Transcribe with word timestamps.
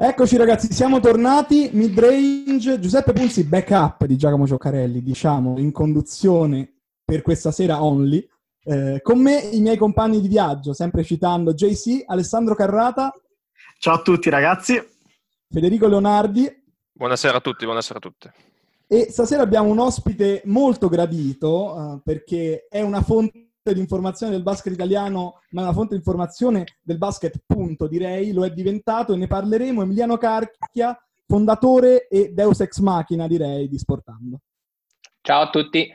Eccoci 0.00 0.36
ragazzi, 0.36 0.72
siamo 0.72 1.00
tornati, 1.00 1.70
mid-range, 1.72 2.78
Giuseppe 2.78 3.12
Punzi, 3.12 3.42
backup 3.42 4.04
di 4.04 4.16
Giacomo 4.16 4.46
Cioccarelli, 4.46 5.02
diciamo, 5.02 5.58
in 5.58 5.72
conduzione 5.72 6.72
per 7.04 7.22
questa 7.22 7.50
sera 7.50 7.82
only. 7.82 8.24
Eh, 8.62 9.00
con 9.02 9.20
me 9.20 9.40
i 9.40 9.60
miei 9.60 9.76
compagni 9.76 10.20
di 10.20 10.28
viaggio, 10.28 10.72
sempre 10.72 11.02
citando 11.02 11.52
JC, 11.52 12.04
Alessandro 12.06 12.54
Carrata. 12.54 13.12
Ciao 13.80 13.96
a 13.96 14.00
tutti 14.00 14.30
ragazzi. 14.30 14.80
Federico 15.50 15.88
Leonardi. 15.88 16.48
Buonasera 16.92 17.38
a 17.38 17.40
tutti, 17.40 17.64
buonasera 17.64 17.98
a 17.98 18.00
tutti. 18.00 18.30
E 18.86 19.08
stasera 19.10 19.42
abbiamo 19.42 19.68
un 19.68 19.80
ospite 19.80 20.42
molto 20.44 20.88
gradito 20.88 21.74
uh, 21.74 22.02
perché 22.04 22.68
è 22.70 22.82
una 22.82 23.02
fonte 23.02 23.47
di 23.74 23.80
informazione 23.80 24.32
del 24.32 24.42
basket 24.42 24.72
italiano, 24.72 25.40
ma 25.50 25.60
è 25.60 25.64
una 25.64 25.72
fonte 25.72 25.90
di 25.90 25.96
informazione 25.96 26.78
del 26.82 26.98
basket, 26.98 27.42
punto, 27.46 27.86
direi, 27.86 28.32
lo 28.32 28.44
è 28.44 28.50
diventato 28.52 29.12
e 29.12 29.16
ne 29.16 29.26
parleremo. 29.26 29.82
Emiliano 29.82 30.16
Carchia, 30.16 30.98
fondatore 31.26 32.08
e 32.08 32.32
Deus 32.32 32.60
Ex 32.60 32.78
Machina, 32.78 33.26
direi, 33.26 33.68
di 33.68 33.78
Sportando. 33.78 34.40
Ciao 35.20 35.42
a 35.42 35.50
tutti. 35.50 35.94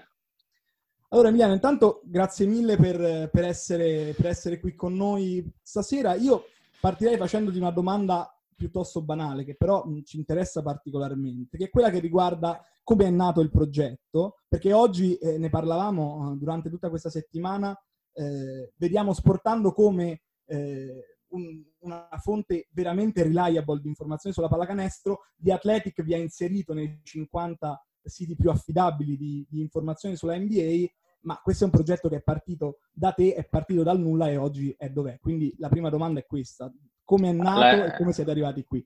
Allora 1.10 1.28
Emiliano, 1.28 1.54
intanto 1.54 2.02
grazie 2.06 2.48
mille 2.48 2.76
per, 2.76 3.30
per, 3.30 3.44
essere, 3.44 4.14
per 4.16 4.28
essere 4.28 4.60
qui 4.60 4.74
con 4.74 4.96
noi 4.96 5.48
stasera. 5.62 6.16
Io 6.16 6.46
partirei 6.80 7.18
facendoti 7.18 7.58
una 7.58 7.72
domanda 7.72 8.36
piuttosto 8.64 9.02
banale, 9.02 9.44
che 9.44 9.56
però 9.56 9.86
ci 10.06 10.16
interessa 10.16 10.62
particolarmente, 10.62 11.58
che 11.58 11.66
è 11.66 11.70
quella 11.70 11.90
che 11.90 12.00
riguarda 12.00 12.64
come 12.82 13.06
è 13.06 13.10
nato 13.10 13.42
il 13.42 13.50
progetto, 13.50 14.38
perché 14.48 14.72
oggi 14.72 15.16
eh, 15.18 15.38
ne 15.38 15.50
parlavamo 15.50 16.32
eh, 16.32 16.38
durante 16.38 16.70
tutta 16.70 16.90
questa 16.90 17.10
settimana, 17.10 17.78
eh, 18.14 18.72
vediamo 18.78 19.14
sportando 19.14 19.74
come 19.74 20.22
eh, 20.46 21.18
un, 21.32 21.62
una 21.80 22.08
fonte 22.22 22.70
veramente 22.72 23.24
reliable 23.24 23.82
di 23.82 23.90
informazioni 23.90 24.34
sulla 24.34 24.48
pallacanestro, 24.48 25.20
The 25.36 25.52
Athletic 25.52 26.02
vi 26.02 26.14
ha 26.14 26.18
inserito 26.18 26.74
nei 26.74 27.02
50 27.04 27.86
siti 28.02 28.36
più 28.36 28.50
affidabili 28.50 29.18
di, 29.18 29.46
di 29.50 29.60
informazioni 29.60 30.16
sulla 30.16 30.38
NBA, 30.38 30.86
ma 31.22 31.40
questo 31.42 31.64
è 31.64 31.68
un 31.68 31.74
progetto 31.74 32.08
che 32.08 32.18
è 32.18 32.22
partito 32.22 32.80
da 32.94 33.12
te, 33.12 33.34
è 33.34 33.46
partito 33.46 33.84
dal 33.84 34.00
nulla 34.00 34.30
e 34.30 34.38
oggi 34.38 34.74
è 34.78 34.90
dov'è. 34.90 35.20
Quindi 35.20 35.54
la 35.58 35.70
prima 35.70 35.90
domanda 35.90 36.22
è 36.22 36.26
questa, 36.26 36.72
come 37.04 37.30
è 37.30 37.32
nato 37.32 37.76
Le... 37.76 37.86
e 37.86 37.98
come 37.98 38.14
siete 38.14 38.32
arrivati 38.32 38.64
qui? 38.64 38.86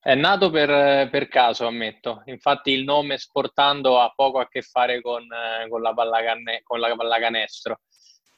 È 0.00 0.14
nato 0.14 0.50
per, 0.50 1.10
per, 1.10 1.28
caso, 1.28 1.66
ammetto. 1.66 2.22
Infatti 2.26 2.70
il 2.70 2.84
nome 2.84 3.18
Sportando 3.18 4.00
ha 4.00 4.12
poco 4.14 4.38
a 4.38 4.48
che 4.48 4.62
fare 4.62 5.00
con, 5.00 5.26
con, 5.68 5.82
la, 5.82 5.92
pallacanne, 5.92 6.60
con 6.62 6.80
la 6.80 6.94
pallacanestro. 6.94 7.80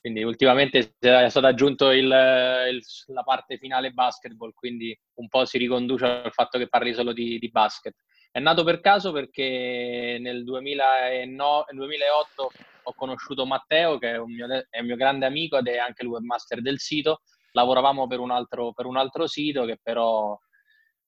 Quindi 0.00 0.22
ultimamente 0.22 0.94
è 0.98 1.28
stato 1.28 1.46
aggiunto 1.46 1.90
il, 1.90 2.06
il, 2.06 2.80
la 3.08 3.22
parte 3.22 3.58
finale 3.58 3.90
basketball, 3.90 4.52
quindi 4.54 4.98
un 5.16 5.28
po' 5.28 5.44
si 5.44 5.58
riconduce 5.58 6.06
al 6.06 6.32
fatto 6.32 6.58
che 6.58 6.68
parli 6.68 6.94
solo 6.94 7.12
di, 7.12 7.38
di 7.38 7.50
basket. 7.50 7.94
È 8.32 8.38
nato 8.38 8.64
per 8.64 8.80
caso 8.80 9.12
perché 9.12 10.16
nel 10.18 10.42
2009, 10.44 11.66
2008 11.72 12.50
ho 12.84 12.94
conosciuto 12.94 13.44
Matteo, 13.44 13.98
che 13.98 14.12
è 14.12 14.16
un, 14.16 14.32
mio, 14.32 14.46
è 14.70 14.80
un 14.80 14.86
mio 14.86 14.96
grande 14.96 15.26
amico 15.26 15.58
ed 15.58 15.66
è 15.66 15.76
anche 15.76 16.02
il 16.02 16.08
webmaster 16.08 16.62
del 16.62 16.78
sito. 16.78 17.20
Lavoravamo 17.52 18.06
per 18.06 18.18
un 18.18 18.30
altro, 18.30 18.72
per 18.72 18.86
un 18.86 18.96
altro 18.96 19.26
sito 19.26 19.64
che 19.64 19.78
però 19.82 20.38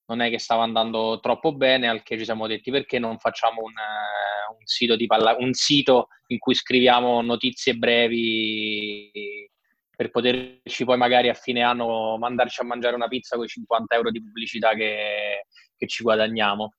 non 0.07 0.21
è 0.21 0.31
che 0.31 0.39
stava 0.39 0.62
andando 0.62 1.21
troppo 1.21 1.55
bene, 1.55 1.89
al 1.89 2.03
che 2.03 2.19
ci 2.19 2.25
siamo 2.25 2.47
detti 2.47 2.71
perché 2.71 2.99
non 2.99 3.19
facciamo 3.19 3.62
un, 3.62 3.73
uh, 3.73 4.55
un, 4.59 4.67
sito, 4.67 4.97
palla- 5.07 5.37
un 5.39 5.53
sito, 5.53 6.09
in 6.29 6.39
cui 6.39 6.55
scriviamo 6.55 7.23
notizie 7.23 7.75
brevi 7.75 9.51
per 9.95 10.11
poterci 10.11 10.84
poi 10.84 10.97
magari 10.97 11.29
a 11.29 11.34
fine 11.34 11.62
anno 11.62 12.17
mandarci 12.19 12.61
a 12.61 12.65
mangiare 12.65 12.97
una 12.97 13.09
pizza 13.09 13.37
con 13.37 13.45
i 13.45 13.49
50 13.49 13.95
euro 13.95 14.11
di 14.11 14.23
pubblicità 14.23 14.75
che, 14.75 15.47
che 15.77 15.87
ci 15.87 16.03
guadagniamo. 16.03 16.75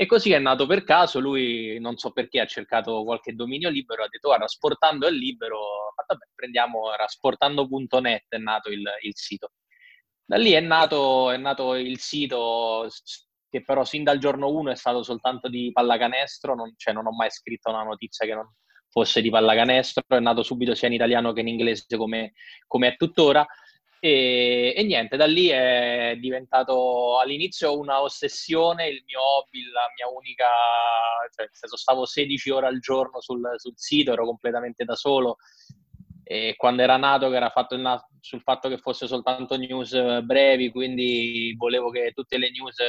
E 0.00 0.06
così 0.06 0.32
è 0.32 0.38
nato 0.38 0.64
per 0.64 0.82
caso, 0.82 1.20
lui 1.20 1.78
non 1.78 1.98
so 1.98 2.10
perché 2.10 2.40
ha 2.40 2.46
cercato 2.46 3.04
qualche 3.04 3.34
dominio 3.34 3.68
libero, 3.68 4.02
ha 4.02 4.08
detto 4.08 4.28
guarda, 4.28 4.48
sportando 4.48 5.06
è 5.06 5.10
libero, 5.10 5.58
vabbè, 5.94 6.24
prendiamo, 6.34 6.90
era 6.90 7.06
sportando.net 7.06 8.24
è 8.28 8.38
nato 8.38 8.70
il, 8.70 8.82
il 9.02 9.12
sito. 9.14 9.50
Da 10.24 10.38
lì 10.38 10.52
è 10.52 10.60
nato, 10.60 11.30
è 11.30 11.36
nato 11.36 11.74
il 11.74 11.98
sito 11.98 12.88
che 13.50 13.62
però 13.62 13.84
sin 13.84 14.02
dal 14.02 14.16
giorno 14.16 14.48
1 14.48 14.70
è 14.70 14.74
stato 14.74 15.02
soltanto 15.02 15.50
di 15.50 15.70
pallacanestro, 15.70 16.54
non, 16.54 16.72
cioè 16.78 16.94
non 16.94 17.06
ho 17.06 17.12
mai 17.12 17.30
scritto 17.30 17.68
una 17.68 17.82
notizia 17.82 18.24
che 18.24 18.32
non 18.32 18.50
fosse 18.88 19.20
di 19.20 19.28
pallacanestro, 19.28 20.02
è 20.06 20.18
nato 20.18 20.42
subito 20.42 20.74
sia 20.74 20.88
in 20.88 20.94
italiano 20.94 21.34
che 21.34 21.40
in 21.40 21.48
inglese 21.48 21.84
come, 21.98 22.32
come 22.66 22.88
è 22.88 22.96
tuttora. 22.96 23.46
E, 24.02 24.72
e, 24.74 24.82
niente, 24.82 25.18
da 25.18 25.26
lì 25.26 25.48
è 25.48 26.16
diventato 26.18 27.18
all'inizio 27.18 27.78
una 27.78 28.00
ossessione, 28.00 28.88
il 28.88 29.02
mio 29.06 29.20
hobby, 29.20 29.62
la 29.70 29.92
mia 29.94 30.08
unica, 30.08 30.46
cioè 31.34 31.48
stavo 31.76 32.06
16 32.06 32.50
ore 32.50 32.66
al 32.66 32.80
giorno 32.80 33.20
sul, 33.20 33.46
sul 33.56 33.74
sito, 33.76 34.12
ero 34.12 34.24
completamente 34.24 34.84
da 34.84 34.94
solo, 34.94 35.36
e 36.24 36.54
quando 36.56 36.80
era 36.80 36.96
nato 36.96 37.28
che 37.28 37.36
era 37.36 37.50
fatto 37.50 37.74
il, 37.74 38.04
sul 38.20 38.40
fatto 38.40 38.70
che 38.70 38.78
fosse 38.78 39.06
soltanto 39.06 39.56
news 39.56 39.92
eh, 39.92 40.22
brevi, 40.22 40.70
quindi 40.70 41.54
volevo 41.58 41.90
che 41.90 42.12
tutte 42.14 42.38
le 42.38 42.50
news 42.50 42.78
eh, 42.78 42.86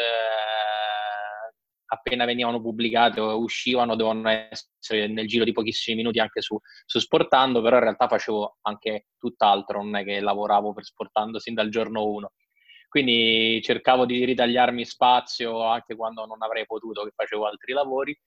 appena 1.93 2.25
venivano 2.25 2.61
pubblicate 2.61 3.19
o 3.19 3.37
uscivano 3.37 3.95
dovevano 3.95 4.29
essere 4.29 5.07
nel 5.07 5.27
giro 5.27 5.43
di 5.43 5.51
pochissimi 5.51 5.97
minuti 5.97 6.19
anche 6.19 6.41
su, 6.41 6.57
su 6.85 6.99
Sportando, 6.99 7.61
però 7.61 7.77
in 7.77 7.83
realtà 7.83 8.07
facevo 8.07 8.59
anche 8.61 9.07
tutt'altro, 9.17 9.83
non 9.83 9.95
è 9.97 10.03
che 10.03 10.19
lavoravo 10.19 10.73
per 10.73 10.85
Sportando 10.85 11.39
sin 11.39 11.53
dal 11.53 11.69
giorno 11.69 12.05
1. 12.05 12.31
Quindi 12.87 13.61
cercavo 13.61 14.05
di 14.05 14.25
ritagliarmi 14.25 14.85
spazio 14.85 15.63
anche 15.63 15.95
quando 15.95 16.25
non 16.25 16.41
avrei 16.41 16.65
potuto, 16.65 17.03
che 17.03 17.11
facevo 17.15 17.45
altri 17.45 17.73
lavori 17.73 18.17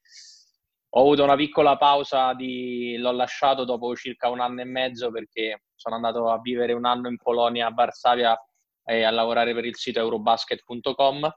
ho 0.96 1.00
avuto 1.00 1.24
una 1.24 1.34
piccola 1.34 1.76
pausa, 1.76 2.34
di... 2.34 2.96
l'ho 2.98 3.10
lasciato 3.10 3.64
dopo 3.64 3.94
circa 3.96 4.28
un 4.28 4.40
anno 4.40 4.60
e 4.60 4.64
mezzo 4.64 5.10
perché 5.10 5.64
sono 5.74 5.96
andato 5.96 6.30
a 6.30 6.40
vivere 6.40 6.72
un 6.72 6.84
anno 6.84 7.08
in 7.08 7.16
Polonia, 7.16 7.66
a 7.66 7.72
Varsavia 7.72 8.38
e 8.84 9.02
a 9.02 9.10
lavorare 9.10 9.54
per 9.54 9.64
il 9.64 9.74
sito 9.76 9.98
eurobasket.com. 9.98 11.34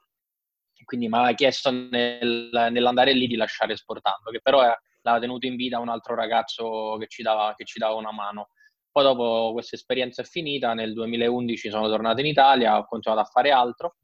Quindi 0.84 1.08
mi 1.08 1.18
aveva 1.18 1.34
chiesto 1.34 1.72
nel, 1.72 2.50
nell'andare 2.72 3.14
lì 3.14 3.28
di 3.28 3.36
lasciare 3.36 3.76
Sportando, 3.76 4.32
che 4.32 4.40
però 4.42 4.60
l'aveva 4.60 5.20
tenuto 5.20 5.46
in 5.46 5.56
vita 5.56 5.80
un 5.80 5.90
altro 5.90 6.16
ragazzo 6.16 6.98
che 7.00 7.08
ci, 7.08 7.24
dava, 7.24 7.54
che 7.56 7.66
ci 7.66 7.80
dava 7.80 7.96
una 7.96 8.12
mano. 8.12 8.50
Poi 8.92 9.04
dopo 9.04 9.52
questa 9.54 9.76
esperienza 9.76 10.22
è 10.22 10.26
finita, 10.26 10.74
nel 10.74 10.94
2011 10.94 11.70
sono 11.70 11.88
tornato 11.88 12.20
in 12.20 12.26
Italia, 12.26 12.78
ho 12.78 12.86
continuato 12.86 13.24
a 13.24 13.30
fare 13.30 13.52
altro 13.52 13.98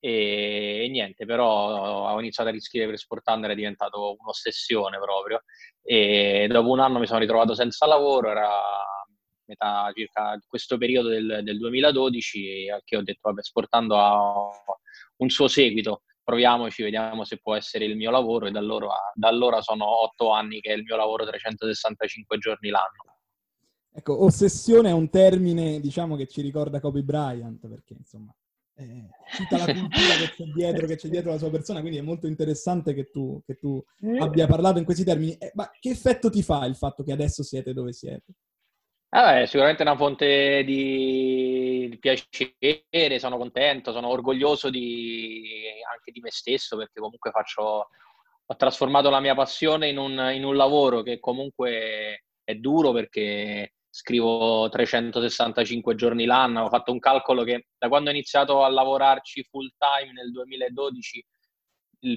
e, 0.00 0.84
e, 0.84 0.88
niente, 0.88 1.26
però 1.26 2.12
ho 2.12 2.18
iniziato 2.20 2.48
a 2.48 2.52
riscrivere 2.52 2.90
per 2.90 3.00
Sportando, 3.00 3.46
era 3.46 3.54
diventato 3.54 4.16
un'ossessione 4.18 4.98
proprio 4.98 5.42
e 5.82 6.46
dopo 6.48 6.70
un 6.70 6.80
anno 6.80 6.98
mi 7.00 7.06
sono 7.06 7.18
ritrovato 7.18 7.54
senza 7.54 7.86
lavoro, 7.86 8.30
era 8.30 8.48
metà 9.46 9.90
circa 9.94 10.38
questo 10.46 10.76
periodo 10.76 11.08
del, 11.08 11.40
del 11.42 11.58
2012 11.58 12.66
che 12.84 12.96
ho 12.96 13.02
detto 13.02 13.20
vabbè 13.22 13.42
Sportando 13.42 13.96
ha 13.96 14.50
un 15.18 15.28
suo 15.28 15.48
seguito, 15.48 16.02
proviamoci, 16.22 16.82
vediamo 16.82 17.24
se 17.24 17.38
può 17.38 17.54
essere 17.54 17.84
il 17.84 17.96
mio 17.96 18.10
lavoro 18.10 18.46
e 18.46 18.50
da 18.50 18.58
allora, 18.58 18.88
da 19.14 19.28
allora 19.28 19.60
sono 19.62 20.02
otto 20.02 20.30
anni 20.30 20.60
che 20.60 20.72
è 20.72 20.76
il 20.76 20.82
mio 20.82 20.96
lavoro 20.96 21.24
365 21.24 22.38
giorni 22.38 22.68
l'anno. 22.68 23.16
Ecco, 23.92 24.22
ossessione 24.22 24.90
è 24.90 24.92
un 24.92 25.08
termine, 25.10 25.80
diciamo, 25.80 26.16
che 26.16 26.26
ci 26.26 26.40
ricorda 26.40 26.80
Kobe 26.80 27.02
Bryant, 27.02 27.66
perché 27.66 27.94
insomma 27.94 28.32
eh, 28.78 29.08
tutta 29.36 29.56
la 29.56 29.64
cultura 29.64 30.14
che 30.20 30.34
c'è, 30.36 30.44
dietro, 30.44 30.86
che 30.86 30.96
c'è 30.96 31.08
dietro 31.08 31.30
la 31.32 31.38
sua 31.38 31.50
persona, 31.50 31.80
quindi 31.80 31.98
è 31.98 32.02
molto 32.02 32.28
interessante 32.28 32.94
che 32.94 33.10
tu, 33.10 33.42
che 33.44 33.56
tu 33.56 33.82
eh. 34.02 34.18
abbia 34.18 34.46
parlato 34.46 34.78
in 34.78 34.84
questi 34.84 35.02
termini. 35.02 35.32
Eh, 35.32 35.50
ma 35.54 35.68
che 35.80 35.90
effetto 35.90 36.30
ti 36.30 36.42
fa 36.42 36.64
il 36.64 36.76
fatto 36.76 37.02
che 37.02 37.12
adesso 37.12 37.42
siete 37.42 37.72
dove 37.72 37.92
siete? 37.92 38.34
Ah, 39.10 39.46
sicuramente 39.46 39.82
una 39.82 39.96
fonte 39.96 40.62
di 40.64 41.96
piacere, 41.98 43.18
sono 43.18 43.38
contento, 43.38 43.90
sono 43.90 44.08
orgoglioso 44.08 44.68
di, 44.68 45.42
anche 45.90 46.12
di 46.12 46.20
me 46.20 46.30
stesso 46.30 46.76
perché 46.76 47.00
comunque 47.00 47.30
faccio, 47.30 47.88
ho 48.44 48.56
trasformato 48.56 49.08
la 49.08 49.20
mia 49.20 49.34
passione 49.34 49.88
in 49.88 49.96
un, 49.96 50.30
in 50.34 50.44
un 50.44 50.54
lavoro 50.56 51.02
che 51.02 51.20
comunque 51.20 52.24
è 52.44 52.54
duro 52.56 52.92
perché 52.92 53.76
scrivo 53.88 54.68
365 54.68 55.94
giorni 55.94 56.26
l'anno, 56.26 56.64
ho 56.64 56.68
fatto 56.68 56.92
un 56.92 56.98
calcolo 56.98 57.44
che 57.44 57.68
da 57.78 57.88
quando 57.88 58.10
ho 58.10 58.12
iniziato 58.12 58.62
a 58.62 58.68
lavorarci 58.68 59.42
full 59.44 59.70
time 59.78 60.12
nel 60.12 60.30
2012, 60.30 61.24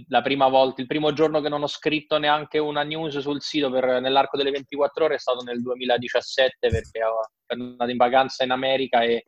la 0.08 0.22
prima 0.22 0.48
volta, 0.48 0.82
il 0.82 0.88
primo 0.88 1.12
giorno 1.12 1.42
che 1.42 1.50
non 1.50 1.64
ho 1.64 1.68
scritto 1.68 2.18
neanche 2.18 2.60
una 2.60 2.84
news 2.84 3.18
sul 3.18 3.42
sito 3.42 3.72
per, 3.72 4.00
nell'arco 4.00 4.38
delle 4.38 4.52
24 4.52 5.06
ore 5.06 5.16
è 5.16 5.20
stato 5.20 5.44
nel 5.44 5.62
2017 5.62 6.70
perché 6.70 7.04
ho 7.04 7.20
andato 7.48 7.90
in 7.90 7.98
vacanza 7.98 8.44
in 8.44 8.52
America 8.52 9.02
e 9.02 9.26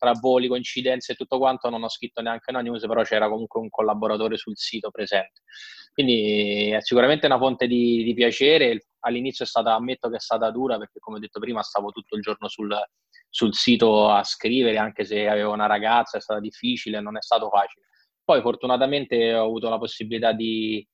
tra 0.00 0.12
voli, 0.18 0.48
coincidenze 0.48 1.12
e 1.12 1.14
tutto 1.14 1.36
quanto 1.36 1.68
non 1.68 1.82
ho 1.82 1.88
scritto 1.88 2.22
neanche 2.22 2.50
una 2.50 2.62
news, 2.62 2.86
però 2.86 3.02
c'era 3.02 3.28
comunque 3.28 3.60
un 3.60 3.68
collaboratore 3.68 4.38
sul 4.38 4.56
sito 4.56 4.90
presente. 4.90 5.42
Quindi 5.92 6.70
è 6.70 6.80
sicuramente 6.80 7.26
una 7.26 7.36
fonte 7.36 7.66
di, 7.66 8.02
di 8.02 8.14
piacere. 8.14 8.86
All'inizio 9.00 9.44
è 9.44 9.48
stata, 9.48 9.74
ammetto 9.74 10.08
che 10.08 10.16
è 10.16 10.20
stata 10.20 10.50
dura 10.50 10.78
perché 10.78 11.00
come 11.00 11.18
ho 11.18 11.20
detto 11.20 11.38
prima 11.38 11.62
stavo 11.62 11.90
tutto 11.90 12.16
il 12.16 12.22
giorno 12.22 12.48
sul, 12.48 12.74
sul 13.28 13.54
sito 13.54 14.08
a 14.08 14.24
scrivere, 14.24 14.78
anche 14.78 15.04
se 15.04 15.28
avevo 15.28 15.52
una 15.52 15.66
ragazza, 15.66 16.16
è 16.16 16.20
stata 16.22 16.40
difficile, 16.40 17.00
non 17.00 17.18
è 17.18 17.22
stato 17.22 17.50
facile. 17.50 17.88
Poi 18.30 18.42
fortunatamente 18.42 19.34
ho 19.34 19.44
avuto 19.44 19.68
la 19.68 19.78
possibilità 19.78 20.30
di 20.30 20.86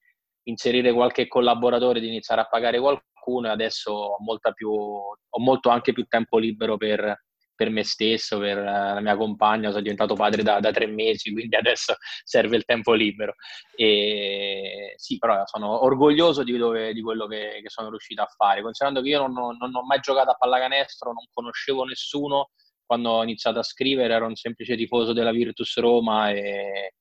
inserire 0.44 0.94
qualche 0.94 1.29
collaboratore, 1.29 2.00
di 2.00 2.09
iniziare 2.09 2.41
a 2.41 2.47
pagare 2.47 2.81
qualcuno 2.81 3.49
e 3.49 3.50
adesso 3.50 3.93
ho, 3.93 4.17
più, 4.55 4.71
ho 4.71 5.38
molto 5.38 5.69
anche 5.69 5.93
più 5.93 6.06
tempo 6.06 6.38
libero 6.38 6.79
per, 6.79 7.25
per 7.55 7.69
me 7.69 7.85
stesso, 7.85 8.38
per 8.38 8.56
la 8.56 9.00
mia 9.03 9.19
compagna, 9.19 9.69
sono 9.69 9.83
diventato 9.83 10.15
padre 10.15 10.43
da, 10.43 10.61
da, 10.61 10.71
tre 10.71 10.87
mesi, 10.87 11.31
quindi 11.31 11.56
adesso 11.61 11.97
serve 12.25 12.56
il 12.56 12.65
tempo 12.65 12.94
libero. 12.94 13.35
E 13.77 14.94
sì, 14.97 15.19
però 15.19 15.43
sono 15.44 15.85
orgoglioso 15.85 16.43
di, 16.43 16.56
dove, 16.56 16.94
di 16.94 17.03
quello 17.03 17.27
che, 17.27 17.61
che, 17.61 17.69
sono 17.69 17.91
riuscito 17.91 18.23
a 18.23 18.32
fare, 18.35 18.62
considerando 18.62 19.03
che 19.03 19.11
io 19.11 19.27
non 19.27 19.59
non 19.59 19.75
ho 19.75 19.85
mai 19.85 20.00
giocato 20.00 20.31
a 20.31 20.37
pallacanestro, 20.37 21.12
non 21.12 21.27
conoscevo 21.35 21.85
nessuno, 21.85 22.53
quando 22.87 23.11
ho 23.11 23.23
iniziato 23.23 23.59
a 23.59 23.62
scrivere 23.62 24.15
ero 24.15 24.27
un 24.27 24.37
semplice 24.37 24.75
tifoso 24.75 25.12
della 25.12 25.32
Virtus 25.32 25.77
Roma 25.77 26.31
e, 26.31 26.94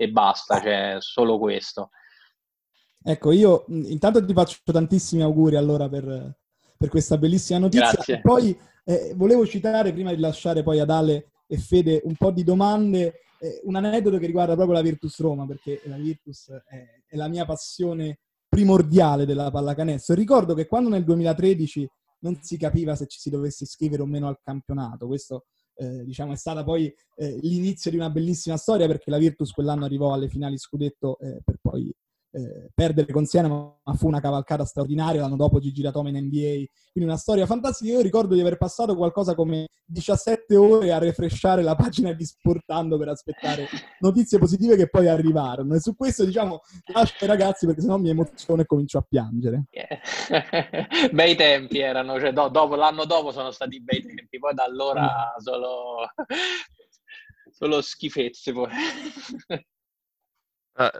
e 0.00 0.08
basta, 0.08 0.62
cioè 0.62 0.96
solo 1.00 1.38
questo. 1.38 1.90
Ecco, 3.02 3.32
io 3.32 3.66
intanto 3.68 4.24
ti 4.24 4.32
faccio 4.32 4.56
tantissimi 4.64 5.20
auguri 5.20 5.56
allora 5.56 5.90
per, 5.90 6.38
per 6.74 6.88
questa 6.88 7.18
bellissima 7.18 7.58
notizia. 7.58 7.90
Grazie. 7.90 8.14
E 8.14 8.20
poi 8.22 8.58
eh, 8.84 9.12
volevo 9.14 9.46
citare, 9.46 9.92
prima 9.92 10.14
di 10.14 10.20
lasciare 10.20 10.62
poi 10.62 10.80
ad 10.80 10.88
Ale 10.88 11.32
e 11.46 11.58
Fede 11.58 12.00
un 12.04 12.14
po' 12.14 12.30
di 12.30 12.44
domande, 12.44 13.20
eh, 13.40 13.60
un 13.64 13.74
aneddoto 13.74 14.16
che 14.16 14.24
riguarda 14.24 14.54
proprio 14.54 14.76
la 14.76 14.82
Virtus 14.82 15.20
Roma, 15.20 15.44
perché 15.46 15.82
la 15.84 15.96
Virtus 15.96 16.48
è, 16.48 17.02
è 17.06 17.16
la 17.16 17.28
mia 17.28 17.44
passione 17.44 18.20
primordiale 18.48 19.26
della 19.26 19.50
pallacanestro. 19.50 20.14
Ricordo 20.14 20.54
che 20.54 20.66
quando 20.66 20.88
nel 20.88 21.04
2013 21.04 21.86
non 22.20 22.38
si 22.40 22.56
capiva 22.56 22.94
se 22.96 23.06
ci 23.06 23.18
si 23.18 23.28
dovesse 23.28 23.64
iscrivere 23.64 24.00
o 24.00 24.06
meno 24.06 24.28
al 24.28 24.38
campionato, 24.42 25.06
questo 25.06 25.44
eh, 25.80 26.04
diciamo, 26.04 26.32
è 26.32 26.36
stata 26.36 26.62
poi 26.62 26.94
eh, 27.16 27.38
l'inizio 27.40 27.90
di 27.90 27.96
una 27.96 28.10
bellissima 28.10 28.58
storia 28.58 28.86
perché 28.86 29.10
la 29.10 29.18
Virtus 29.18 29.50
quell'anno 29.50 29.86
arrivò 29.86 30.12
alle 30.12 30.28
finali 30.28 30.58
scudetto 30.58 31.18
eh, 31.18 31.40
per 31.42 31.56
poi 31.60 31.90
eh, 32.32 32.70
perdere 32.74 33.12
con 33.12 33.24
Siena, 33.24 33.48
ma 33.48 33.94
fu 33.94 34.06
una 34.06 34.20
cavalcata 34.20 34.64
straordinaria. 34.64 35.20
L'anno 35.20 35.36
dopo 35.36 35.58
Gigi 35.58 35.82
Ratome 35.82 36.10
in 36.10 36.16
NBA, 36.16 36.64
quindi 36.92 37.10
una 37.10 37.16
storia 37.16 37.46
fantastica. 37.46 37.92
Io 37.92 38.00
ricordo 38.00 38.34
di 38.34 38.40
aver 38.40 38.56
passato 38.56 38.94
qualcosa 38.94 39.34
come 39.34 39.66
17 39.84 40.54
ore 40.56 40.92
a 40.92 40.98
refresciare 40.98 41.62
la 41.62 41.74
pagina 41.74 42.12
di 42.12 42.24
Sportando 42.24 42.98
per 42.98 43.08
aspettare 43.08 43.66
notizie 43.98 44.38
positive 44.38 44.76
che 44.76 44.88
poi 44.88 45.08
arrivarono. 45.08 45.74
E 45.74 45.80
su 45.80 45.96
questo, 45.96 46.24
diciamo, 46.24 46.60
lascio 46.92 47.16
ai 47.20 47.26
ragazzi 47.26 47.66
perché 47.66 47.80
sennò 47.80 47.98
mi 47.98 48.10
emoziono 48.10 48.62
e 48.62 48.66
comincio 48.66 48.98
a 48.98 49.06
piangere. 49.08 49.64
Yeah. 49.70 51.08
bei 51.12 51.34
tempi 51.34 51.78
erano, 51.80 52.18
cioè, 52.20 52.32
do, 52.32 52.48
dopo, 52.48 52.76
l'anno 52.76 53.04
dopo 53.06 53.32
sono 53.32 53.50
stati 53.50 53.82
bei 53.82 54.02
tempi, 54.02 54.38
poi 54.38 54.54
da 54.54 54.64
allora 54.64 55.34
mm. 55.36 55.40
solo, 55.40 56.06
solo 57.50 57.80
schifezze. 57.80 58.52
Poi. 58.52 58.68
Eh, 60.72 60.90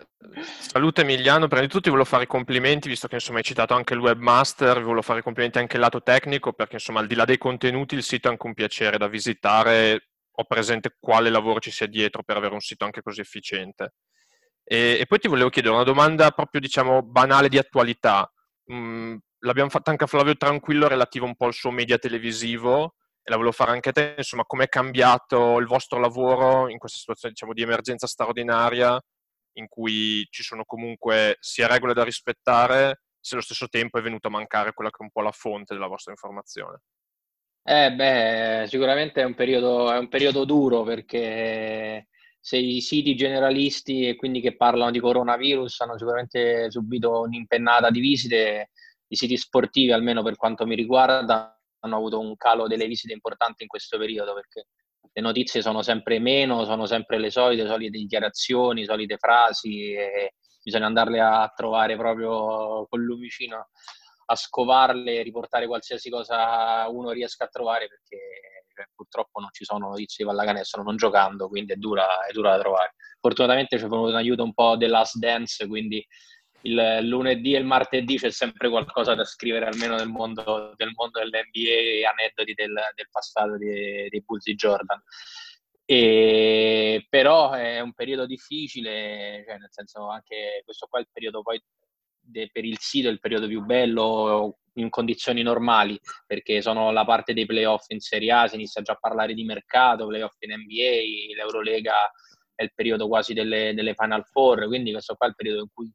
salute 0.61 1.03
Emiliano, 1.03 1.47
prima 1.47 1.63
di 1.63 1.69
tutto 1.69 1.83
ti 1.83 1.91
volevo 1.91 2.09
fare 2.09 2.25
i 2.25 2.27
complimenti, 2.27 2.89
visto 2.89 3.09
che 3.09 3.15
insomma 3.15 3.39
hai 3.39 3.45
citato 3.45 3.75
anche 3.75 3.95
il 3.95 4.01
webmaster, 4.01 4.83
volevo 4.83 5.03
fare 5.03 5.21
i 5.21 5.23
complimenti 5.23 5.59
anche 5.59 5.77
al 5.77 5.83
lato 5.83 6.03
tecnico, 6.03 6.53
perché 6.53 6.75
insomma 6.75 7.01
al 7.01 7.07
di 7.07 7.15
là 7.15 7.25
dei 7.25 7.39
contenuti 7.39 7.95
il 7.95 8.03
sito 8.03 8.29
è 8.29 8.31
anche 8.31 8.47
un 8.47 8.55
piacere 8.55 8.99
da 8.99 9.09
visitare, 9.09 10.11
ho 10.31 10.45
presente 10.45 10.97
quale 10.99 11.31
lavoro 11.31 11.61
ci 11.61 11.71
sia 11.71 11.87
dietro 11.87 12.23
per 12.23 12.37
avere 12.37 12.55
un 12.55 12.61
sito 12.61 12.85
anche 12.85 13.03
così 13.03 13.21
efficiente. 13.21 13.95
E, 14.65 14.99
e 15.01 15.07
poi 15.07 15.19
ti 15.19 15.29
volevo 15.29 15.49
chiedere 15.51 15.75
una 15.75 15.85
domanda 15.85 16.31
proprio 16.31 16.61
diciamo 16.61 17.03
banale 17.03 17.49
di 17.49 17.59
attualità. 17.59 18.31
Mm, 18.73 19.17
l'abbiamo 19.41 19.71
fatta 19.71 19.91
anche 19.91 20.05
a 20.05 20.07
Flavio 20.07 20.37
Tranquillo 20.37 20.89
relativo 20.89 21.27
un 21.27 21.37
po' 21.37 21.47
al 21.47 21.55
suo 21.55 21.71
media 21.71 21.99
televisivo 21.99 22.95
e 23.23 23.31
la 23.31 23.37
volevo 23.37 23.53
fare 23.53 23.73
anche 23.73 23.91
a 23.91 23.93
te, 23.93 24.15
insomma, 24.19 24.45
com'è 24.45 24.69
cambiato 24.69 25.59
il 25.59 25.67
vostro 25.67 25.99
lavoro 25.99 26.69
in 26.69 26.79
questa 26.79 26.99
situazione 26.99 27.35
diciamo, 27.35 27.53
di 27.55 27.63
emergenza 27.63 28.07
straordinaria 28.07 29.01
in 29.55 29.69
cui 29.69 30.27
ci 30.31 30.43
sono 30.43 30.65
comunque 30.65 31.37
sia 31.41 31.67
regole 31.67 31.95
da 31.95 32.05
rispettare, 32.05 33.03
se 33.21 33.35
allo 33.35 33.45
stesso 33.45 33.69
tempo 33.69 33.99
è 33.99 34.03
venuto 34.03 34.29
a 34.29 34.31
mancare 34.31 34.73
quella 34.73 34.91
che 34.91 34.97
è 35.01 35.03
un 35.03 35.11
po' 35.11 35.21
la 35.21 35.33
fonte 35.33 35.75
della 35.75 35.87
vostra 35.87 36.13
informazione. 36.13 36.81
Eh 37.63 37.93
beh, 37.93 38.65
sicuramente 38.69 39.21
è 39.21 39.25
un 39.25 39.35
periodo, 39.35 39.93
è 39.93 39.99
un 39.99 40.09
periodo 40.09 40.45
duro 40.45 40.83
perché 40.83 42.09
se 42.41 42.57
i 42.57 42.81
siti 42.81 43.15
generalisti 43.15 44.09
e 44.09 44.17
quindi 44.17 44.41
che 44.41 44.57
parlano 44.57 44.91
di 44.91 44.99
coronavirus 44.99 45.81
hanno 45.81 45.99
sicuramente 45.99 46.71
subito 46.71 47.21
un'impennata 47.21 47.91
di 47.91 48.01
visite, 48.01 48.71
i 49.09 49.17
siti 49.17 49.37
sportivi, 49.37 49.93
almeno 49.93 50.23
per 50.23 50.37
quanto 50.37 50.67
mi 50.67 50.75
riguarda, 50.75 51.55
hanno 51.81 51.97
avuto 51.97 52.19
un 52.19 52.35
calo 52.37 52.67
delle 52.67 52.87
visite 52.87 53.13
importanti 53.13 53.63
in 53.63 53.69
questo 53.69 53.99
periodo 53.99 54.33
perché 54.35 54.69
le 55.13 55.23
notizie 55.23 55.63
sono 55.63 55.83
sempre 55.83 56.19
meno, 56.19 56.65
sono 56.65 56.87
sempre 56.87 57.19
le 57.19 57.31
solite, 57.31 57.67
solite 57.67 57.99
dichiarazioni, 57.99 58.85
solite 58.85 59.17
frasi 59.17 59.97
bisogna 60.63 60.87
andarle 60.87 61.21
a 61.21 61.53
trovare 61.55 61.97
proprio 61.97 62.87
col 62.89 63.03
lumicino, 63.03 63.69
a 64.27 64.35
scovarle, 64.37 65.23
riportare 65.23 65.67
qualsiasi 65.67 66.11
cosa 66.11 66.87
uno 66.89 67.11
riesca 67.11 67.45
a 67.45 67.49
trovare 67.49 67.89
perché 67.89 68.19
cioè, 68.73 68.87
purtroppo 68.95 69.41
non 69.41 69.49
ci 69.53 69.65
sono 69.65 69.89
notizie 69.89 70.25
di 70.25 70.31
pallacanestro 70.31 70.83
non 70.83 70.97
giocando, 70.97 71.49
quindi 71.49 71.73
è 71.73 71.77
dura, 71.77 72.27
è 72.27 72.33
dura 72.33 72.53
da 72.53 72.59
trovare. 72.59 72.95
Fortunatamente 73.21 73.79
ci 73.79 73.85
è 73.85 73.89
venuto 73.89 74.11
in 74.11 74.17
aiuto 74.17 74.43
un 74.45 74.55
po' 74.55 74.77
dell'Ast 74.77 75.19
Dance, 75.19 75.67
quindi 75.67 76.05
il 76.63 76.99
lunedì 77.03 77.55
e 77.55 77.59
il 77.59 77.65
martedì 77.65 78.19
c'è 78.19 78.31
sempre 78.31 78.69
qualcosa 78.69 79.15
da 79.15 79.25
scrivere 79.25 79.67
almeno 79.67 79.97
nel 79.97 80.09
mondo, 80.09 80.75
del 80.77 80.93
mondo 80.95 81.19
dell'NBA, 81.19 82.11
aneddoti 82.11 82.53
del, 82.55 82.75
del 82.95 83.09
passato 83.11 83.57
dei, 83.57 84.09
dei 84.09 84.23
Bulls 84.25 84.45
di 84.45 84.55
Jordan. 84.55 85.03
E, 85.85 87.07
però 87.09 87.51
è 87.53 87.81
un 87.81 87.93
periodo 87.93 88.27
difficile, 88.27 89.43
cioè 89.47 89.59
nel 89.59 89.71
senso 89.71 90.09
anche 90.09 90.63
questo 90.65 90.87
qua 90.89 91.01
è 91.01 91.03
il 91.03 91.09
periodo 91.13 91.43
poi 91.43 91.61
de, 92.21 92.49
per 92.53 92.65
il 92.65 92.79
sito 92.79 93.09
è 93.09 93.11
il 93.11 93.19
periodo 93.19 93.49
più 93.49 93.63
bello 93.63 94.59
in 94.75 94.89
condizioni 94.89 95.43
normali 95.43 95.99
perché 96.27 96.63
sono 96.63 96.93
la 96.93 97.05
parte 97.05 97.33
dei 97.35 97.47
playoff 97.47 97.87
in 97.89 97.99
Serie 97.99 98.31
A, 98.31 98.47
si 98.47 98.55
inizia 98.55 98.83
già 98.83 98.93
a 98.93 98.99
parlare 99.01 99.35
di 99.35 99.43
mercato, 99.43 100.07
playoff 100.07 100.37
in 100.41 100.53
NBA, 100.53 101.35
l'Eurolega 101.35 102.11
è 102.55 102.63
il 102.63 102.73
periodo 102.75 103.09
quasi 103.09 103.33
delle, 103.33 103.75
delle 103.75 103.95
Final 103.95 104.25
Four, 104.27 104.67
quindi 104.67 104.93
questo 104.93 105.15
qua 105.17 105.27
è 105.27 105.31
il 105.31 105.35
periodo 105.35 105.63
in 105.63 105.69
cui 105.73 105.91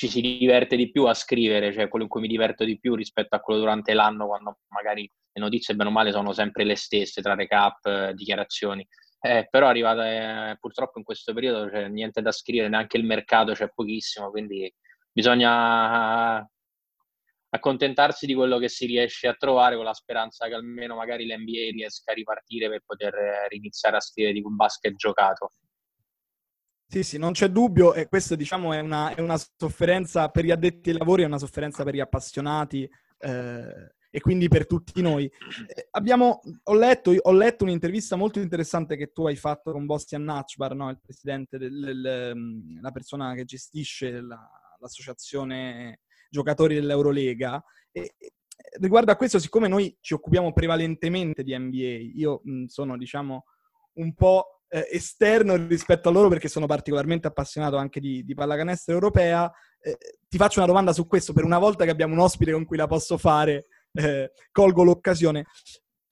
ci 0.00 0.08
si 0.08 0.22
diverte 0.22 0.76
di 0.76 0.90
più 0.90 1.04
a 1.04 1.12
scrivere, 1.12 1.74
cioè 1.74 1.88
quello 1.88 2.06
in 2.06 2.10
cui 2.10 2.22
mi 2.22 2.26
diverto 2.26 2.64
di 2.64 2.80
più 2.80 2.94
rispetto 2.94 3.36
a 3.36 3.40
quello 3.40 3.60
durante 3.60 3.92
l'anno, 3.92 4.26
quando 4.28 4.60
magari 4.68 5.02
le 5.02 5.42
notizie, 5.42 5.74
bene 5.74 5.90
o 5.90 5.92
male, 5.92 6.10
sono 6.10 6.32
sempre 6.32 6.64
le 6.64 6.74
stesse, 6.74 7.20
tra 7.20 7.34
recap, 7.34 7.84
eh, 7.84 8.14
dichiarazioni. 8.14 8.86
Eh, 9.20 9.46
però 9.50 9.66
arrivate 9.68 10.52
eh, 10.52 10.56
purtroppo 10.58 10.96
in 10.96 11.04
questo 11.04 11.34
periodo 11.34 11.66
c'è 11.66 11.80
cioè, 11.82 11.88
niente 11.88 12.22
da 12.22 12.32
scrivere, 12.32 12.70
neanche 12.70 12.96
il 12.96 13.04
mercato 13.04 13.52
c'è 13.52 13.70
pochissimo, 13.74 14.30
quindi 14.30 14.72
bisogna 15.12 16.48
accontentarsi 17.50 18.24
di 18.24 18.32
quello 18.32 18.56
che 18.56 18.70
si 18.70 18.86
riesce 18.86 19.28
a 19.28 19.34
trovare 19.34 19.76
con 19.76 19.84
la 19.84 19.92
speranza 19.92 20.46
che 20.46 20.54
almeno 20.54 20.94
magari 20.94 21.26
l'NBA 21.26 21.72
riesca 21.72 22.12
a 22.12 22.14
ripartire 22.14 22.70
per 22.70 22.80
poter 22.86 23.14
eh, 23.14 23.48
riniziare 23.48 23.96
a 23.96 24.00
scrivere 24.00 24.32
di 24.32 24.40
un 24.42 24.56
basket 24.56 24.94
giocato. 24.94 25.50
Sì, 26.90 27.04
sì, 27.04 27.18
non 27.18 27.30
c'è 27.30 27.46
dubbio 27.46 27.94
e 27.94 28.08
questo 28.08 28.34
diciamo 28.34 28.72
è 28.72 28.80
una, 28.80 29.14
è 29.14 29.20
una, 29.20 29.40
sofferenza 29.56 30.28
per 30.28 30.44
gli 30.44 30.50
addetti 30.50 30.90
ai 30.90 30.98
lavori, 30.98 31.22
è 31.22 31.26
una 31.26 31.38
sofferenza 31.38 31.84
per 31.84 31.94
gli 31.94 32.00
appassionati 32.00 32.82
eh, 33.18 33.94
e 34.10 34.20
quindi 34.20 34.48
per 34.48 34.66
tutti 34.66 35.00
noi. 35.00 35.26
Eh, 35.68 35.86
abbiamo, 35.92 36.40
ho, 36.64 36.74
letto, 36.74 37.14
ho, 37.16 37.30
letto, 37.30 37.62
un'intervista 37.62 38.16
molto 38.16 38.40
interessante 38.40 38.96
che 38.96 39.12
tu 39.12 39.24
hai 39.28 39.36
fatto 39.36 39.70
con 39.70 39.86
Bostian 39.86 40.24
Nachbar, 40.24 40.74
no? 40.74 40.90
il 40.90 40.98
presidente, 41.00 41.58
del, 41.58 41.78
del, 41.78 42.32
mm, 42.34 42.80
la 42.80 42.90
persona 42.90 43.34
che 43.34 43.44
gestisce 43.44 44.20
la, 44.20 44.50
l'associazione 44.80 46.00
giocatori 46.28 46.74
dell'Eurolega. 46.74 47.62
E, 47.92 48.16
riguardo 48.80 49.12
a 49.12 49.16
questo, 49.16 49.38
siccome 49.38 49.68
noi 49.68 49.96
ci 50.00 50.14
occupiamo 50.14 50.52
prevalentemente 50.52 51.44
di 51.44 51.56
NBA, 51.56 52.18
io 52.18 52.40
mh, 52.42 52.64
sono 52.64 52.96
diciamo 52.96 53.44
un 53.92 54.12
po' 54.12 54.59
eh, 54.70 54.86
esterno 54.90 55.56
rispetto 55.66 56.08
a 56.08 56.12
loro 56.12 56.28
perché 56.28 56.48
sono 56.48 56.66
particolarmente 56.66 57.26
appassionato 57.26 57.76
anche 57.76 58.00
di, 58.00 58.24
di 58.24 58.34
pallacanestro 58.34 58.94
europea. 58.94 59.50
Eh, 59.80 59.98
ti 60.28 60.38
faccio 60.38 60.60
una 60.60 60.68
domanda 60.68 60.92
su 60.92 61.06
questo, 61.06 61.32
per 61.32 61.44
una 61.44 61.58
volta 61.58 61.84
che 61.84 61.90
abbiamo 61.90 62.14
un 62.14 62.20
ospite 62.20 62.52
con 62.52 62.64
cui 62.64 62.76
la 62.76 62.86
posso 62.86 63.18
fare, 63.18 63.66
eh, 63.92 64.32
colgo 64.52 64.84
l'occasione. 64.84 65.46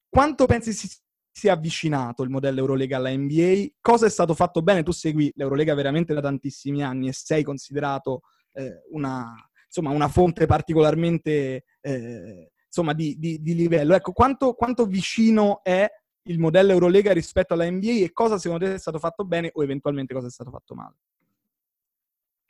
Quanto 0.08 0.46
pensi 0.46 0.72
si 0.72 0.88
sia 1.30 1.52
avvicinato 1.52 2.24
il 2.24 2.30
modello 2.30 2.58
Eurolega 2.58 2.96
alla 2.96 3.10
NBA? 3.10 3.66
Cosa 3.80 4.06
è 4.06 4.10
stato 4.10 4.34
fatto 4.34 4.60
bene? 4.60 4.82
Tu 4.82 4.90
segui 4.90 5.32
l'Eurolega 5.36 5.74
veramente 5.74 6.12
da 6.12 6.20
tantissimi 6.20 6.82
anni 6.82 7.08
e 7.08 7.12
sei 7.12 7.44
considerato 7.44 8.22
eh, 8.54 8.82
una, 8.90 9.32
insomma, 9.66 9.90
una 9.90 10.08
fonte 10.08 10.46
particolarmente 10.46 11.64
eh, 11.80 12.50
insomma, 12.66 12.92
di, 12.92 13.16
di, 13.18 13.40
di, 13.40 13.54
livello. 13.54 13.94
Ecco, 13.94 14.12
quanto, 14.12 14.54
quanto 14.54 14.86
vicino 14.86 15.62
è 15.62 15.88
il 16.28 16.38
modello 16.38 16.72
Eurolega 16.72 17.12
rispetto 17.12 17.54
alla 17.54 17.70
NBA 17.70 18.04
e 18.04 18.12
cosa 18.12 18.38
secondo 18.38 18.64
te 18.64 18.74
è 18.74 18.78
stato 18.78 18.98
fatto 18.98 19.24
bene 19.24 19.50
o 19.54 19.62
eventualmente 19.62 20.14
cosa 20.14 20.28
è 20.28 20.30
stato 20.30 20.50
fatto 20.50 20.74
male? 20.74 20.94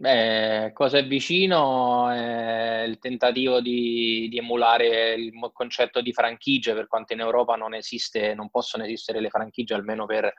Beh, 0.01 0.71
cosa 0.75 0.99
è 0.99 1.07
vicino 1.07 2.09
è 2.09 2.85
il 2.87 3.01
tentativo 3.01 3.61
di, 3.61 4.29
di, 4.31 4.39
emulare 4.39 5.15
il 5.15 5.33
concetto 5.53 6.01
di 6.01 6.13
franchigie, 6.13 6.73
per 6.73 6.87
quanto 6.87 7.15
in 7.15 7.21
Europa 7.21 7.57
non 7.57 7.75
esiste, 7.75 8.33
non 8.33 8.49
possono 8.49 8.85
esistere 8.85 9.21
le 9.21 9.29
franchigie, 9.29 9.75
almeno 9.75 10.07
per, 10.07 10.33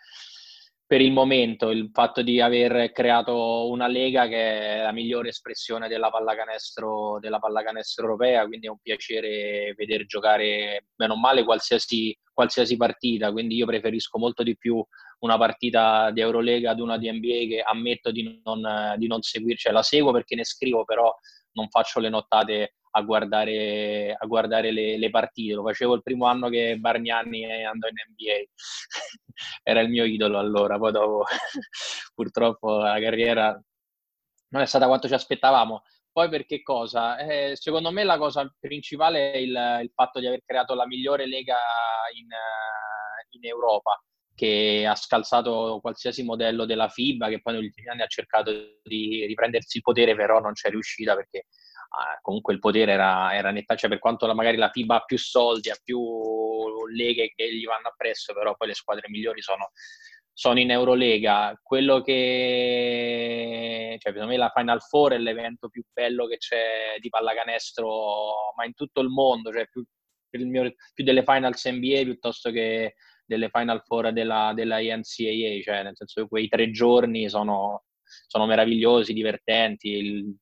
per 0.90 1.02
il 1.02 1.12
momento 1.12 1.70
il 1.70 1.92
fatto 1.94 2.24
di 2.24 2.42
aver 2.42 2.92
creato 2.92 3.70
una 3.70 3.86
lega 3.86 4.28
che 4.28 4.78
è 4.78 4.82
la 4.82 4.92
migliore 4.92 5.30
espressione 5.30 5.88
della 5.88 6.10
pallacanestro, 6.10 7.20
della 7.20 7.38
pallacanestro 7.38 8.06
europea, 8.06 8.48
quindi 8.48 8.66
è 8.66 8.72
un 8.72 8.80
piacere 8.82 9.76
vedere 9.78 10.08
giocare 10.08 10.88
meno 10.96 11.16
male 11.16 11.44
qualsiasi, 11.44 12.18
qualsiasi 12.34 12.76
partita, 12.76 13.32
quindi 13.32 13.54
io 13.56 13.68
preferisco 13.68 14.18
molto 14.18 14.42
di 14.42 14.58
più 14.58 14.84
una 15.20 15.38
partita 15.38 16.10
di 16.10 16.22
Eurolega 16.22 16.72
ad 16.72 16.80
una 16.80 16.98
di 16.98 17.12
NBA 17.12 17.46
che 17.48 17.62
ammetto 17.64 18.10
di 18.10 18.42
non, 18.44 18.96
di 18.98 19.06
non 19.06 19.22
seguire, 19.22 19.58
cioè 19.58 19.72
la 19.72 19.84
seguo 19.84 20.12
perché 20.12 20.34
ne 20.34 20.44
scrivo, 20.44 20.86
però 20.86 21.16
non 21.52 21.70
faccio 21.70 22.00
le 22.00 22.10
nottate 22.10 22.78
a 23.00 23.02
guardare, 23.04 24.16
a 24.18 24.26
guardare 24.26 24.72
le, 24.72 24.98
le, 24.98 25.10
partite. 25.10 25.54
Lo 25.54 25.64
facevo 25.64 25.96
il 25.96 26.04
primo 26.04 26.26
anno 26.26 26.50
che 26.50 26.78
Bargnani 26.78 27.46
andò 27.66 27.88
in 27.88 27.96
NBA, 28.12 28.44
era 29.64 29.82
il 29.82 29.90
mio 29.90 30.04
idolo 30.04 30.38
allora, 30.40 30.78
poi 30.78 30.92
dopo 30.92 31.24
purtroppo 32.14 32.78
la 32.78 33.00
carriera 33.00 33.60
non 34.50 34.62
è 34.62 34.66
stata 34.66 34.88
quanto 34.88 35.08
ci 35.08 35.14
aspettavamo. 35.14 35.84
Poi 36.12 36.30
per 36.30 36.46
che 36.46 36.62
cosa? 36.64 37.18
Eh, 37.18 37.56
secondo 37.56 37.92
me 37.92 38.04
la 38.04 38.18
cosa 38.18 38.52
principale 38.60 39.32
è 39.32 39.38
il, 39.38 39.80
il, 39.84 39.92
fatto 39.94 40.20
di 40.20 40.28
aver 40.28 40.42
creato 40.44 40.74
la 40.74 40.88
migliore 40.88 41.28
lega 41.28 41.58
in, 42.14 42.28
in 43.30 43.46
Europa 43.46 44.02
che 44.40 44.86
ha 44.88 44.96
scalzato 44.96 45.80
qualsiasi 45.82 46.24
modello 46.24 46.64
della 46.64 46.88
FIBA, 46.88 47.28
che 47.28 47.42
poi 47.42 47.56
negli 47.56 47.66
ultimi 47.66 47.90
anni 47.90 48.04
ha 48.04 48.08
cercato 48.08 48.80
di 48.82 49.26
riprendersi 49.26 49.76
il 49.78 49.84
potere, 49.84 50.16
però 50.16 50.40
non 50.40 50.54
c'è 50.54 50.70
riuscita 50.70 51.14
perché 51.14 51.48
ah, 51.90 52.18
comunque 52.22 52.54
il 52.54 52.60
potere 52.60 52.94
era, 52.94 53.36
era 53.36 53.52
netta, 53.52 53.76
cioè 53.76 53.90
per 53.90 54.00
quanto 54.00 54.26
la, 54.28 54.34
magari 54.34 54.56
la 54.56 54.70
FIBA 54.70 54.96
ha 54.96 55.04
più 55.04 55.18
soldi, 55.18 55.70
ha 55.70 55.78
più 55.84 56.00
leghe 56.88 57.34
che 57.36 57.54
gli 57.54 57.66
vanno 57.66 57.90
appresso, 57.90 58.34
però 58.34 58.56
poi 58.56 58.70
le 58.70 58.76
squadre 58.76 59.10
migliori 59.10 59.42
sono, 59.42 59.72
sono 60.32 60.58
in 60.58 60.72
Eurolega. 60.72 61.60
Quello 61.62 62.02
che, 62.02 63.98
cioè, 64.00 64.14
secondo 64.14 64.32
me 64.32 64.38
la 64.38 64.54
Final 64.56 64.82
Four 64.82 65.12
è 65.14 65.18
l'evento 65.18 65.68
più 65.68 65.84
bello 65.92 66.28
che 66.28 66.38
c'è 66.38 66.96
di 67.02 67.10
pallacanestro, 67.10 68.54
ma 68.56 68.64
in 68.64 68.74
tutto 68.74 69.02
il 69.02 69.10
mondo, 69.10 69.52
cioè 69.52 69.68
più, 69.68 69.84
mio, 70.48 70.74
più 70.94 71.04
delle 71.04 71.24
Finals 71.24 71.66
NBA 71.66 72.04
piuttosto 72.04 72.52
che 72.52 72.96
delle 73.30 73.50
Final 73.50 73.84
Four 73.84 74.12
della, 74.12 74.54
della 74.56 74.80
NCAA, 74.80 75.62
cioè 75.62 75.84
nel 75.84 75.96
senso 75.96 76.24
che 76.24 76.28
quei 76.28 76.48
tre 76.48 76.72
giorni 76.72 77.30
sono, 77.30 77.84
sono 78.28 78.48
meravigliosi, 78.48 79.14
divertenti, 79.14 79.90
il, 79.90 80.36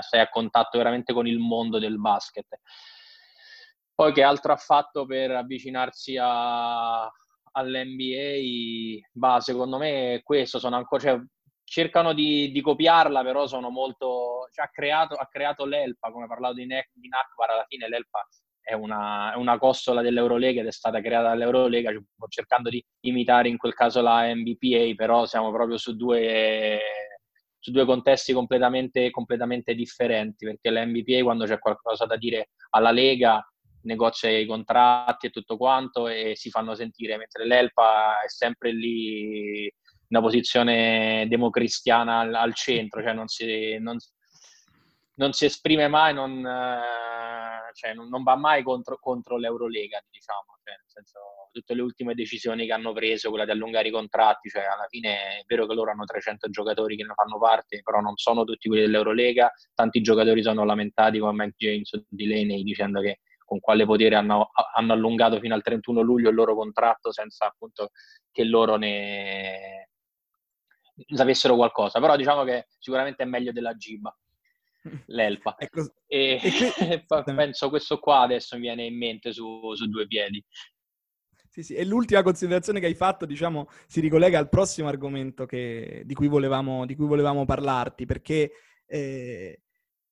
sei 0.00 0.20
a 0.20 0.30
contatto 0.30 0.78
veramente 0.78 1.12
con 1.12 1.26
il 1.26 1.38
mondo 1.38 1.78
del 1.78 2.00
basket. 2.00 2.46
Poi 3.94 4.12
che 4.12 4.22
altro 4.22 4.54
ha 4.54 4.56
fatto 4.56 5.04
per 5.04 5.32
avvicinarsi 5.32 6.16
a, 6.18 7.02
all'NBA? 7.52 9.06
Bah, 9.12 9.40
secondo 9.40 9.76
me 9.76 10.20
questo 10.24 10.58
sono 10.58 10.76
ancora... 10.76 11.02
Cioè, 11.02 11.20
cercano 11.66 12.12
di, 12.12 12.52
di, 12.52 12.60
copiarla, 12.60 13.22
però 13.22 13.46
sono 13.46 13.68
molto... 13.68 14.48
Cioè, 14.50 14.64
ha, 14.64 14.70
creato, 14.70 15.14
ha 15.14 15.26
creato 15.26 15.66
l'Elpa, 15.66 16.10
come 16.10 16.24
ha 16.24 16.28
parlato 16.28 16.54
di, 16.54 16.66
ne- 16.66 16.88
di 16.92 17.08
Nakbar, 17.08 17.50
alla 17.50 17.64
fine 17.68 17.88
l'Elpa 17.88 18.26
è 18.64 18.72
una, 18.72 19.34
è 19.34 19.36
una 19.36 19.58
costola 19.58 20.00
dell'Eurolega 20.00 20.62
ed 20.62 20.66
è 20.66 20.72
stata 20.72 21.00
creata 21.02 21.28
dall'Eurolega, 21.28 21.92
cercando 22.28 22.70
di 22.70 22.82
imitare 23.00 23.48
in 23.48 23.58
quel 23.58 23.74
caso 23.74 24.00
la 24.00 24.34
MBPA, 24.34 24.94
però 24.96 25.26
siamo 25.26 25.52
proprio 25.52 25.76
su 25.76 25.94
due, 25.94 26.80
su 27.58 27.70
due 27.70 27.84
contesti 27.84 28.32
completamente, 28.32 29.10
completamente 29.10 29.74
differenti, 29.74 30.46
perché 30.46 30.70
la 30.70 30.84
MBPA 30.86 31.22
quando 31.22 31.44
c'è 31.44 31.58
qualcosa 31.58 32.06
da 32.06 32.16
dire 32.16 32.50
alla 32.70 32.90
Lega 32.90 33.46
negozia 33.82 34.30
i 34.30 34.46
contratti 34.46 35.26
e 35.26 35.30
tutto 35.30 35.58
quanto 35.58 36.08
e 36.08 36.32
si 36.34 36.48
fanno 36.48 36.74
sentire, 36.74 37.18
mentre 37.18 37.46
l'ELPA 37.46 38.22
è 38.22 38.28
sempre 38.28 38.72
lì 38.72 39.70
una 40.08 40.20
posizione 40.20 41.26
democristiana 41.28 42.20
al, 42.20 42.34
al 42.34 42.54
centro, 42.54 43.02
cioè 43.02 43.12
non 43.12 43.28
si, 43.28 43.76
non, 43.78 43.98
non 45.16 45.32
si 45.32 45.44
esprime 45.44 45.88
mai, 45.88 46.14
non, 46.14 46.38
eh, 46.46 47.43
cioè 47.72 47.94
non, 47.94 48.08
non, 48.08 48.22
va 48.22 48.36
mai 48.36 48.62
contro, 48.62 48.98
contro 48.98 49.36
l'Eurolega, 49.36 50.02
diciamo, 50.10 50.58
cioè, 50.62 50.74
nel 50.76 50.88
senso, 50.88 51.18
tutte 51.52 51.74
le 51.74 51.82
ultime 51.82 52.14
decisioni 52.14 52.66
che 52.66 52.72
hanno 52.72 52.92
preso, 52.92 53.30
quella 53.30 53.44
di 53.44 53.50
allungare 53.50 53.88
i 53.88 53.90
contratti, 53.90 54.48
cioè 54.48 54.64
alla 54.64 54.86
fine 54.88 55.38
è 55.40 55.44
vero 55.46 55.66
che 55.66 55.74
loro 55.74 55.90
hanno 55.90 56.04
300 56.04 56.48
giocatori 56.50 56.96
che 56.96 57.04
ne 57.04 57.14
fanno 57.14 57.38
parte, 57.38 57.80
però 57.82 58.00
non 58.00 58.16
sono 58.16 58.44
tutti 58.44 58.68
quelli 58.68 58.84
dell'Eurolega, 58.84 59.50
tanti 59.74 60.00
giocatori 60.00 60.42
sono 60.42 60.64
lamentati 60.64 61.18
come 61.18 61.44
Mike 61.44 61.54
James 61.56 61.92
o 61.92 62.04
Delaney 62.08 62.62
dicendo 62.62 63.00
che 63.00 63.20
con 63.44 63.60
quale 63.60 63.84
potere 63.84 64.16
hanno, 64.16 64.50
hanno, 64.74 64.92
allungato 64.94 65.38
fino 65.38 65.54
al 65.54 65.62
31 65.62 66.00
luglio 66.00 66.30
il 66.30 66.34
loro 66.34 66.54
contratto 66.54 67.12
senza 67.12 67.46
appunto 67.46 67.90
che 68.32 68.42
loro 68.44 68.76
ne 68.76 69.90
sapessero 71.14 71.54
qualcosa. 71.54 72.00
Però 72.00 72.16
diciamo 72.16 72.44
che 72.44 72.68
sicuramente 72.78 73.22
è 73.22 73.26
meglio 73.26 73.52
della 73.52 73.76
Giba 73.76 74.14
l'Elpa. 75.06 75.56
Ecco, 75.64 75.94
e, 76.06 76.40
e 76.42 77.04
penso 77.34 77.68
questo 77.68 77.98
qua 77.98 78.20
adesso 78.20 78.56
mi 78.56 78.62
viene 78.62 78.84
in 78.84 78.96
mente 78.96 79.32
su, 79.32 79.74
su 79.74 79.88
due 79.88 80.06
piedi. 80.06 80.44
Sì, 81.48 81.62
sì, 81.62 81.74
e 81.74 81.84
l'ultima 81.84 82.22
considerazione 82.22 82.80
che 82.80 82.86
hai 82.86 82.96
fatto, 82.96 83.26
diciamo, 83.26 83.68
si 83.86 84.00
ricollega 84.00 84.40
al 84.40 84.48
prossimo 84.48 84.88
argomento 84.88 85.46
che, 85.46 86.02
di, 86.04 86.12
cui 86.12 86.26
volevamo, 86.26 86.84
di, 86.84 86.96
cui 86.96 87.06
volevamo, 87.06 87.44
parlarti, 87.44 88.06
perché 88.06 88.50
eh, 88.86 89.62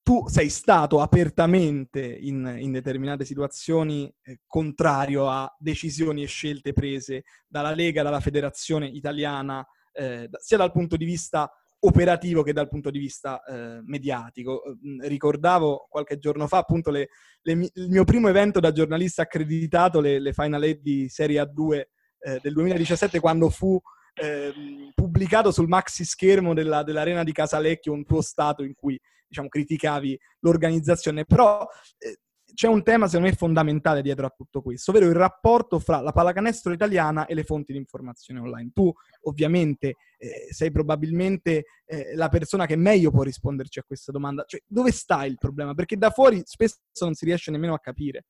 tu 0.03 0.29
sei 0.29 0.49
stato 0.49 1.01
apertamente 1.01 2.01
in, 2.01 2.59
in 2.61 2.71
determinate 2.71 3.25
situazioni 3.25 4.13
eh, 4.23 4.41
contrario 4.47 5.29
a 5.29 5.53
decisioni 5.59 6.23
e 6.23 6.27
scelte 6.27 6.73
prese 6.73 7.25
dalla 7.49 7.75
Lega, 7.75 8.05
dalla 8.05 8.21
Federazione 8.21 8.87
Italiana, 8.87 9.67
eh, 9.93 10.29
sia 10.39 10.57
dal 10.57 10.71
punto 10.71 10.97
di 10.97 11.05
vista 11.05 11.51
operativo 11.85 12.43
che 12.43 12.53
dal 12.53 12.69
punto 12.69 12.91
di 12.91 12.99
vista 12.99 13.43
eh, 13.43 13.81
mediatico. 13.85 14.63
Ricordavo 15.01 15.87
qualche 15.89 16.19
giorno 16.19 16.47
fa 16.47 16.59
appunto 16.59 16.91
le, 16.91 17.09
le, 17.43 17.53
il 17.75 17.89
mio 17.89 18.05
primo 18.05 18.29
evento 18.29 18.61
da 18.61 18.73
giornalista 18.73 19.23
accreditato, 19.23 20.01
le, 20.01 20.21
le 20.21 20.33
Final 20.33 20.63
Eight 20.63 20.81
di 20.81 21.09
Serie 21.09 21.43
A2 21.43 21.83
eh, 22.21 22.39
del 22.41 22.53
2017, 22.53 23.21
quando 23.21 23.51
fu 23.51 23.81
eh, 24.15 24.53
pubblicato 24.95 25.51
sul 25.51 25.69
maxi 25.69 26.05
schermo 26.05 26.55
della, 26.55 26.83
dell'arena 26.83 27.25
di 27.25 27.33
Casalecchio 27.33 27.93
un 27.93 28.05
tuo 28.05 28.21
stato 28.21 28.63
in 28.63 28.75
cui 28.75 29.01
diciamo, 29.27 29.49
criticavi 29.49 30.19
l'organizzazione. 30.41 31.25
Però 31.25 31.67
eh, 31.99 32.19
c'è 32.55 32.69
un 32.69 32.83
tema, 32.83 33.07
secondo 33.07 33.29
me, 33.29 33.35
fondamentale 33.35 34.03
dietro 34.03 34.27
a 34.27 34.35
tutto 34.35 34.63
questo, 34.63 34.91
ovvero 34.91 35.07
il 35.07 35.15
rapporto 35.15 35.79
fra 35.79 36.01
la 36.01 36.13
pallacanestro 36.13 36.73
italiana 36.73 37.27
e 37.27 37.35
le 37.35 37.45
fonti 37.45 37.73
di 37.73 37.79
informazione 37.79 38.41
online. 38.41 38.71
Tu, 38.73 38.93
ovviamente, 39.23 39.97
eh, 40.19 40.49
sei 40.51 40.71
probabilmente 40.71 41.65
eh, 41.85 42.15
la 42.15 42.29
persona 42.29 42.67
che 42.67 42.77
meglio 42.77 43.11
può 43.11 43.23
risponderci 43.23 43.79
a 43.79 43.85
questa 43.85 44.13
domanda. 44.13 44.45
Cioè, 44.47 44.63
dove 44.67 44.93
sta 44.93 45.25
il 45.25 45.39
problema? 45.39 45.75
Perché 45.75 45.97
da 45.97 46.11
fuori 46.11 46.43
spesso 46.45 46.79
non 47.01 47.15
si 47.15 47.25
riesce 47.25 47.51
nemmeno 47.51 47.75
a 47.75 47.81
capire. 47.81 48.25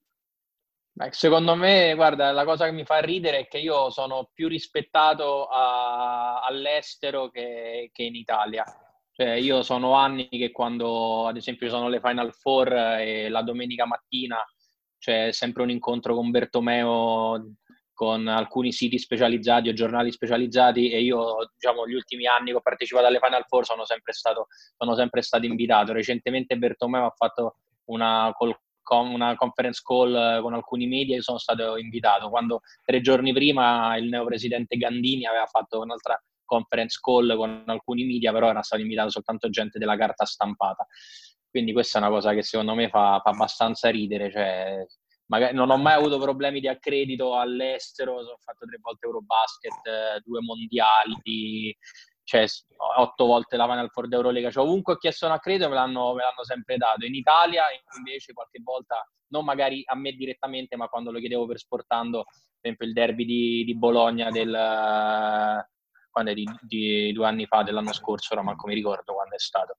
Beh, 0.95 1.09
secondo 1.13 1.55
me, 1.55 1.95
guarda, 1.95 2.33
la 2.33 2.45
cosa 2.45 2.67
che 2.67 2.73
mi 2.73 2.85
fa 2.85 2.99
ridere 2.99 3.39
è 3.41 3.49
che 3.49 3.59
io 3.59 3.91
sono 3.91 4.31
più 4.35 4.47
rispettato 4.47 5.47
a, 5.47 6.41
all'estero 6.43 7.31
che, 7.31 7.89
che 7.93 8.03
in 8.03 8.15
Italia 8.15 8.65
cioè, 9.15 9.33
io 9.33 9.63
sono 9.63 9.93
anni 9.95 10.29
che 10.29 10.51
quando, 10.51 11.27
ad 11.27 11.37
esempio, 11.37 11.69
sono 11.69 11.89
le 11.89 12.01
Final 12.01 12.33
Four 12.33 12.73
e 12.73 13.29
la 13.29 13.43
domenica 13.43 13.85
mattina 13.87 14.39
c'è 14.99 15.33
sempre 15.33 15.63
un 15.63 15.71
incontro 15.71 16.15
con 16.15 16.31
Bertomeo 16.31 17.55
con 17.93 18.27
alcuni 18.27 18.73
siti 18.73 18.99
specializzati 18.99 19.69
o 19.69 19.75
giornali 19.75 20.11
specializzati 20.11 20.91
e 20.91 21.03
io, 21.03 21.51
diciamo, 21.59 21.87
gli 21.87 21.93
ultimi 21.93 22.27
anni 22.27 22.51
che 22.51 22.57
ho 22.57 22.61
partecipato 22.61 23.07
alle 23.07 23.21
Final 23.23 23.45
Four 23.47 23.67
sono 23.67 23.85
sempre 23.85 24.13
stato, 24.15 24.47
sono 24.77 24.95
sempre 24.95 25.21
stato 25.21 25.45
invitato. 25.45 25.93
Recentemente 25.93 26.57
Bertomeo 26.57 27.05
ha 27.05 27.15
fatto 27.15 27.57
una, 27.91 28.33
una 28.89 29.35
conference 29.37 29.83
call 29.85 30.41
con 30.41 30.55
alcuni 30.55 30.87
media 30.87 31.17
e 31.17 31.23
sono 31.23 31.39
stato 31.39 31.77
invitato. 31.77 32.31
Quando 32.31 32.61
tre 32.83 33.01
giorni 33.03 33.33
prima 33.33 33.95
il 33.99 34.09
neopresidente 34.09 34.77
Gandini 34.77 35.27
aveva 35.27 35.47
fatto 35.47 35.81
un'altra 35.81 36.21
conference 36.53 36.99
call 37.01 37.35
con 37.35 37.63
alcuni 37.67 38.05
media, 38.05 38.31
però 38.31 38.51
era 38.51 38.63
stato 38.63 38.83
invitato 38.83 39.09
soltanto 39.09 39.49
gente 39.49 39.79
della 39.79 39.97
carta 39.97 40.27
stampata. 40.27 40.87
Quindi 41.49 41.73
questa 41.73 41.99
è 41.99 42.03
una 42.03 42.11
cosa 42.11 42.35
che 42.35 42.43
secondo 42.43 42.75
me 42.75 42.89
fa, 42.89 43.21
fa 43.23 43.31
abbastanza 43.31 43.89
ridere. 43.89 44.31
Cioè, 44.31 44.87
magari, 45.27 45.55
non 45.55 45.71
ho 45.71 45.79
mai 45.79 45.95
avuto 45.95 46.19
problemi 46.19 46.61
di 46.61 46.69
accredito 46.69 47.37
all'estero, 47.39 48.21
ho 48.21 48.39
fatto 48.43 48.67
tre 48.67 48.79
volte 48.81 49.07
Eurobasket, 49.07 50.23
due 50.25 50.41
mondiali, 50.41 51.75
cioè 52.25 52.45
otto 52.97 53.27
volte 53.27 53.57
la 53.57 53.67
Final 53.67 53.91
Four 53.91 54.09
d'Eurolega. 54.09 54.51
Cioè, 54.51 54.65
ovunque 54.65 54.95
ho 54.95 54.97
chiesto 54.97 55.27
un 55.27 55.33
accredito 55.33 55.69
me 55.69 55.75
l'hanno, 55.75 56.13
me 56.15 56.23
l'hanno 56.23 56.45
sempre 56.45 56.77
dato. 56.77 57.07
In 57.07 57.15
Italia 57.15 57.65
invece 57.97 58.33
qualche 58.35 58.61
volta, 58.63 59.07
non 59.29 59.45
magari 59.45 59.83
a 59.87 59.97
me 59.97 60.13
direttamente, 60.13 60.77
ma 60.77 60.89
quando 60.89 61.11
lo 61.11 61.19
chiedevo 61.19 61.47
per 61.47 61.59
sportando, 61.59 62.25
per 62.25 62.61
esempio 62.61 62.87
il 62.87 62.93
derby 62.93 63.25
di, 63.25 63.65
di 63.65 63.77
Bologna 63.77 64.31
del 64.31 65.67
quando 66.13 66.31
è 66.31 66.35
di, 66.35 66.47
di 66.61 67.13
due 67.13 67.27
anni 67.27 67.47
fa, 67.47 67.63
dell'anno 67.63 67.93
scorso, 67.93 68.35
ora 68.35 68.43
manco 68.43 68.69
mi 68.69 68.75
ricordo 68.75 69.15
quando 69.15 69.35
è 69.35 69.39
stato. 69.39 69.79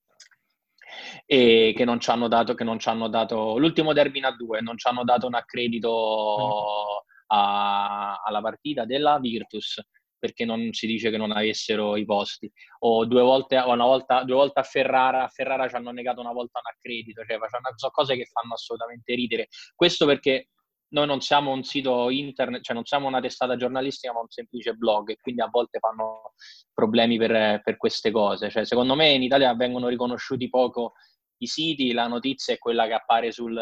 E 1.26 1.74
che 1.76 1.86
non 1.86 2.00
ci 2.00 2.10
hanno 2.10 2.28
dato, 2.28 2.56
che 2.56 2.64
non 2.64 2.80
ci 2.80 2.90
hanno 2.90 3.08
dato 3.08 3.58
l'ultimo 3.58 3.94
derby 3.94 4.18
in 4.18 4.26
A2, 4.26 4.62
non 4.62 4.78
ci 4.78 4.88
hanno 4.88 5.04
dato 5.04 5.28
un 5.28 5.36
accredito 5.36 7.06
a, 7.28 8.22
alla 8.24 8.42
partita 8.42 8.86
della 8.86 9.20
Virtus 9.20 9.80
perché 10.24 10.46
non 10.46 10.72
si 10.72 10.88
dice 10.88 11.10
che 11.10 11.18
non 11.18 11.32
avessero 11.32 11.98
i 11.98 12.06
posti. 12.06 12.50
O 12.80 13.04
due 13.04 13.22
volte, 13.22 13.58
una 13.58 13.84
volta, 13.84 14.24
due 14.24 14.36
volte 14.36 14.62
a 14.62 14.64
Ferrara, 14.64 15.26
a 15.26 15.28
Ferrara 15.28 15.68
ci 15.68 15.76
hanno 15.76 15.92
negato 15.92 16.22
una 16.22 16.32
volta 16.32 16.60
un 16.60 16.72
accredito, 16.74 17.26
cioè 17.26 17.38
sono 17.76 17.92
cose 17.92 18.16
che 18.16 18.26
fanno 18.32 18.54
assolutamente 18.54 19.14
ridere. 19.16 19.50
Questo 19.76 20.06
perché 20.06 20.48
noi 20.94 21.08
non 21.08 21.22
siamo 21.22 21.52
un 21.52 21.64
sito 21.64 22.10
internet, 22.10 22.62
cioè 22.62 22.76
non 22.76 22.86
siamo 22.86 23.08
una 23.08 23.20
testata 23.20 23.56
giornalistica, 23.56 24.14
ma 24.14 24.20
un 24.20 24.30
semplice 24.30 24.74
blog 24.74 25.10
e 25.10 25.18
quindi 25.20 25.42
a 25.42 25.50
volte 25.50 25.80
fanno 25.80 26.34
problemi 26.74 27.18
per, 27.18 27.62
per 27.64 27.78
queste 27.78 28.12
cose. 28.12 28.50
Cioè, 28.50 28.64
secondo 28.66 28.96
me 28.96 29.10
in 29.10 29.24
Italia 29.24 29.54
vengono 29.56 29.88
riconosciuti 29.88 30.50
poco 30.50 30.94
i 31.38 31.48
siti, 31.48 31.94
la 31.94 32.08
notizia 32.08 32.54
è 32.54 32.60
quella 32.60 32.86
che 32.86 32.94
appare 32.94 33.32
sul, 33.32 33.60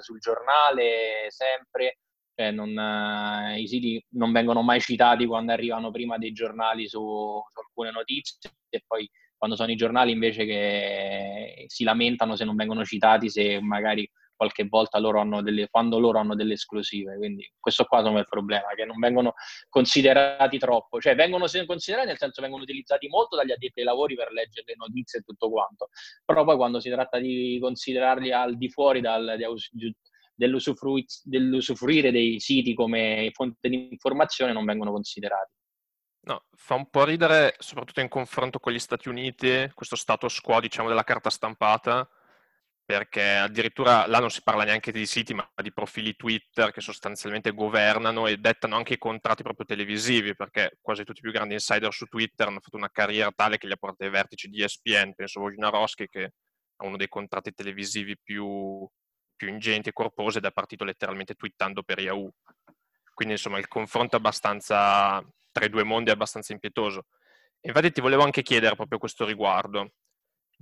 sul 0.00 0.18
giornale 0.18 1.26
sempre, 1.28 1.98
cioè 2.34 2.50
non, 2.50 3.54
i 3.56 3.66
siti 3.68 4.04
non 4.10 4.32
vengono 4.32 4.62
mai 4.62 4.80
citati 4.80 5.24
quando 5.24 5.52
arrivano 5.52 5.92
prima 5.92 6.18
dei 6.18 6.32
giornali 6.32 6.88
su, 6.88 6.98
su, 6.98 7.60
alcune 7.60 7.92
notizie 7.92 8.50
e 8.68 8.82
poi 8.86 9.08
quando 9.36 9.56
sono 9.56 9.70
i 9.70 9.76
giornali 9.76 10.12
invece 10.12 10.44
che 10.44 11.64
si 11.68 11.84
lamentano 11.84 12.36
se 12.36 12.44
non 12.44 12.56
vengono 12.56 12.84
citati, 12.84 13.30
se 13.30 13.60
magari 13.60 14.08
qualche 14.42 14.66
volta 14.68 14.98
loro 14.98 15.40
delle, 15.40 15.68
quando 15.70 16.00
loro 16.00 16.18
hanno 16.18 16.34
delle 16.34 16.54
esclusive. 16.54 17.16
Quindi 17.16 17.48
questo 17.60 17.84
qua 17.84 18.02
è 18.02 18.18
il 18.18 18.26
problema, 18.28 18.68
che 18.74 18.84
non 18.84 18.98
vengono 18.98 19.34
considerati 19.68 20.58
troppo, 20.58 21.00
cioè 21.00 21.14
vengono 21.14 21.46
considerati 21.66 22.08
nel 22.08 22.18
senso 22.18 22.42
vengono 22.42 22.64
utilizzati 22.64 23.06
molto 23.06 23.36
dagli 23.36 23.52
addetti 23.52 23.80
ai 23.80 23.86
lavori 23.86 24.16
per 24.16 24.32
leggere 24.32 24.66
le 24.66 24.74
notizie 24.76 25.20
e 25.20 25.22
tutto 25.22 25.48
quanto, 25.48 25.90
però 26.24 26.44
poi 26.44 26.56
quando 26.56 26.80
si 26.80 26.90
tratta 26.90 27.18
di 27.18 27.58
considerarli 27.60 28.32
al 28.32 28.56
di 28.56 28.68
fuori 28.68 29.00
dal, 29.00 29.36
di, 29.70 29.96
dell'usufruire 30.34 32.10
dei 32.10 32.40
siti 32.40 32.74
come 32.74 33.30
fonte 33.32 33.68
di 33.68 33.90
informazione 33.92 34.52
non 34.52 34.64
vengono 34.64 34.90
considerati. 34.90 35.52
No, 36.24 36.44
fa 36.56 36.74
un 36.74 36.88
po' 36.88 37.04
ridere, 37.04 37.54
soprattutto 37.58 38.00
in 38.00 38.08
confronto 38.08 38.58
con 38.60 38.72
gli 38.72 38.78
Stati 38.78 39.08
Uniti, 39.08 39.70
questo 39.74 39.96
status 39.96 40.40
quo, 40.40 40.60
diciamo, 40.60 40.88
della 40.88 41.02
carta 41.02 41.30
stampata, 41.30 42.08
perché 42.84 43.22
addirittura 43.36 44.06
là 44.06 44.18
non 44.18 44.30
si 44.30 44.42
parla 44.42 44.64
neanche 44.64 44.92
di 44.92 45.06
siti, 45.06 45.34
ma 45.34 45.48
di 45.62 45.72
profili 45.72 46.14
Twitter 46.16 46.72
che 46.72 46.80
sostanzialmente 46.80 47.52
governano 47.52 48.26
e 48.26 48.36
dettano 48.38 48.76
anche 48.76 48.94
i 48.94 48.98
contratti 48.98 49.42
proprio 49.42 49.66
televisivi, 49.66 50.34
perché 50.34 50.78
quasi 50.80 51.04
tutti 51.04 51.20
i 51.20 51.22
più 51.22 51.32
grandi 51.32 51.54
insider 51.54 51.92
su 51.92 52.06
Twitter 52.06 52.48
hanno 52.48 52.60
fatto 52.60 52.76
una 52.76 52.90
carriera 52.90 53.30
tale 53.34 53.58
che 53.58 53.66
li 53.66 53.72
ha 53.72 53.76
portati 53.76 54.04
ai 54.04 54.10
vertici 54.10 54.48
di 54.48 54.62
ESPN, 54.62 55.14
penso 55.14 55.40
Wojnarowski, 55.40 56.08
che 56.08 56.32
ha 56.76 56.86
uno 56.86 56.96
dei 56.96 57.08
contratti 57.08 57.52
televisivi 57.52 58.16
più, 58.20 58.86
più 59.36 59.48
ingenti 59.48 59.88
e 59.88 59.92
corpose 59.92 60.38
ed 60.38 60.44
è 60.44 60.52
partito 60.52 60.84
letteralmente 60.84 61.34
twittando 61.34 61.82
per 61.82 62.00
Yahoo. 62.00 62.30
Quindi 63.14 63.34
insomma 63.34 63.58
il 63.58 63.68
confronto 63.68 64.16
abbastanza, 64.16 65.24
tra 65.50 65.64
i 65.64 65.70
due 65.70 65.84
mondi 65.84 66.10
è 66.10 66.12
abbastanza 66.14 66.52
impietoso. 66.52 67.06
infatti 67.60 67.92
ti 67.92 68.00
volevo 68.00 68.22
anche 68.24 68.42
chiedere 68.42 68.74
proprio 68.74 68.96
a 68.96 69.00
questo 69.00 69.24
riguardo. 69.24 69.92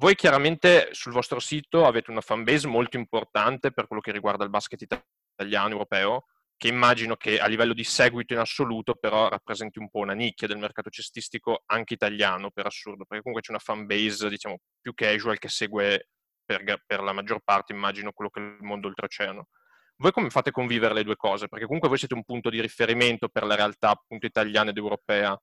Voi 0.01 0.15
chiaramente 0.15 0.89
sul 0.93 1.13
vostro 1.13 1.41
sito 1.41 1.85
avete 1.85 2.11
una 2.11 2.23
fanbase 2.23 2.67
molto 2.67 2.97
importante 2.97 3.71
per 3.71 3.87
quello 3.87 4.01
che 4.01 4.13
riguarda 4.13 4.45
il 4.45 4.49
basket 4.49 4.81
italiano, 4.81 5.73
europeo, 5.73 6.25
che 6.57 6.69
immagino 6.69 7.17
che 7.17 7.39
a 7.39 7.47
livello 7.47 7.75
di 7.75 7.85
seguito 7.85 8.33
in 8.33 8.39
assoluto 8.39 8.95
però 8.95 9.29
rappresenti 9.29 9.79
un 9.79 9.91
po' 9.91 9.99
una 9.99 10.15
nicchia 10.15 10.47
del 10.47 10.57
mercato 10.57 10.89
cestistico 10.89 11.65
anche 11.67 11.93
italiano, 11.93 12.51
per 12.51 12.65
assurdo, 12.65 13.05
perché 13.05 13.23
comunque 13.23 13.43
c'è 13.43 13.51
una 13.51 13.61
fanbase, 13.63 14.31
diciamo, 14.31 14.61
più 14.81 14.95
casual 14.95 15.39
che 15.39 15.51
segue 15.51 16.09
per, 16.47 16.83
per 16.87 17.03
la 17.03 17.13
maggior 17.13 17.43
parte, 17.45 17.75
immagino, 17.75 18.13
quello 18.13 18.31
che 18.31 18.41
è 18.41 18.43
il 18.43 18.57
mondo 18.63 18.89
oltreoceano. 18.89 19.49
Voi 19.97 20.13
come 20.13 20.31
fate 20.31 20.51
convivere 20.51 20.95
le 20.95 21.05
due 21.05 21.17
cose? 21.17 21.47
Perché 21.47 21.67
comunque 21.67 21.91
voi 21.91 21.99
siete 21.99 22.15
un 22.15 22.25
punto 22.25 22.49
di 22.49 22.63
riferimento 22.63 23.29
per 23.29 23.45
la 23.45 23.55
realtà 23.55 23.91
appunto 23.91 24.25
italiana 24.25 24.71
ed 24.71 24.79
europea. 24.79 25.39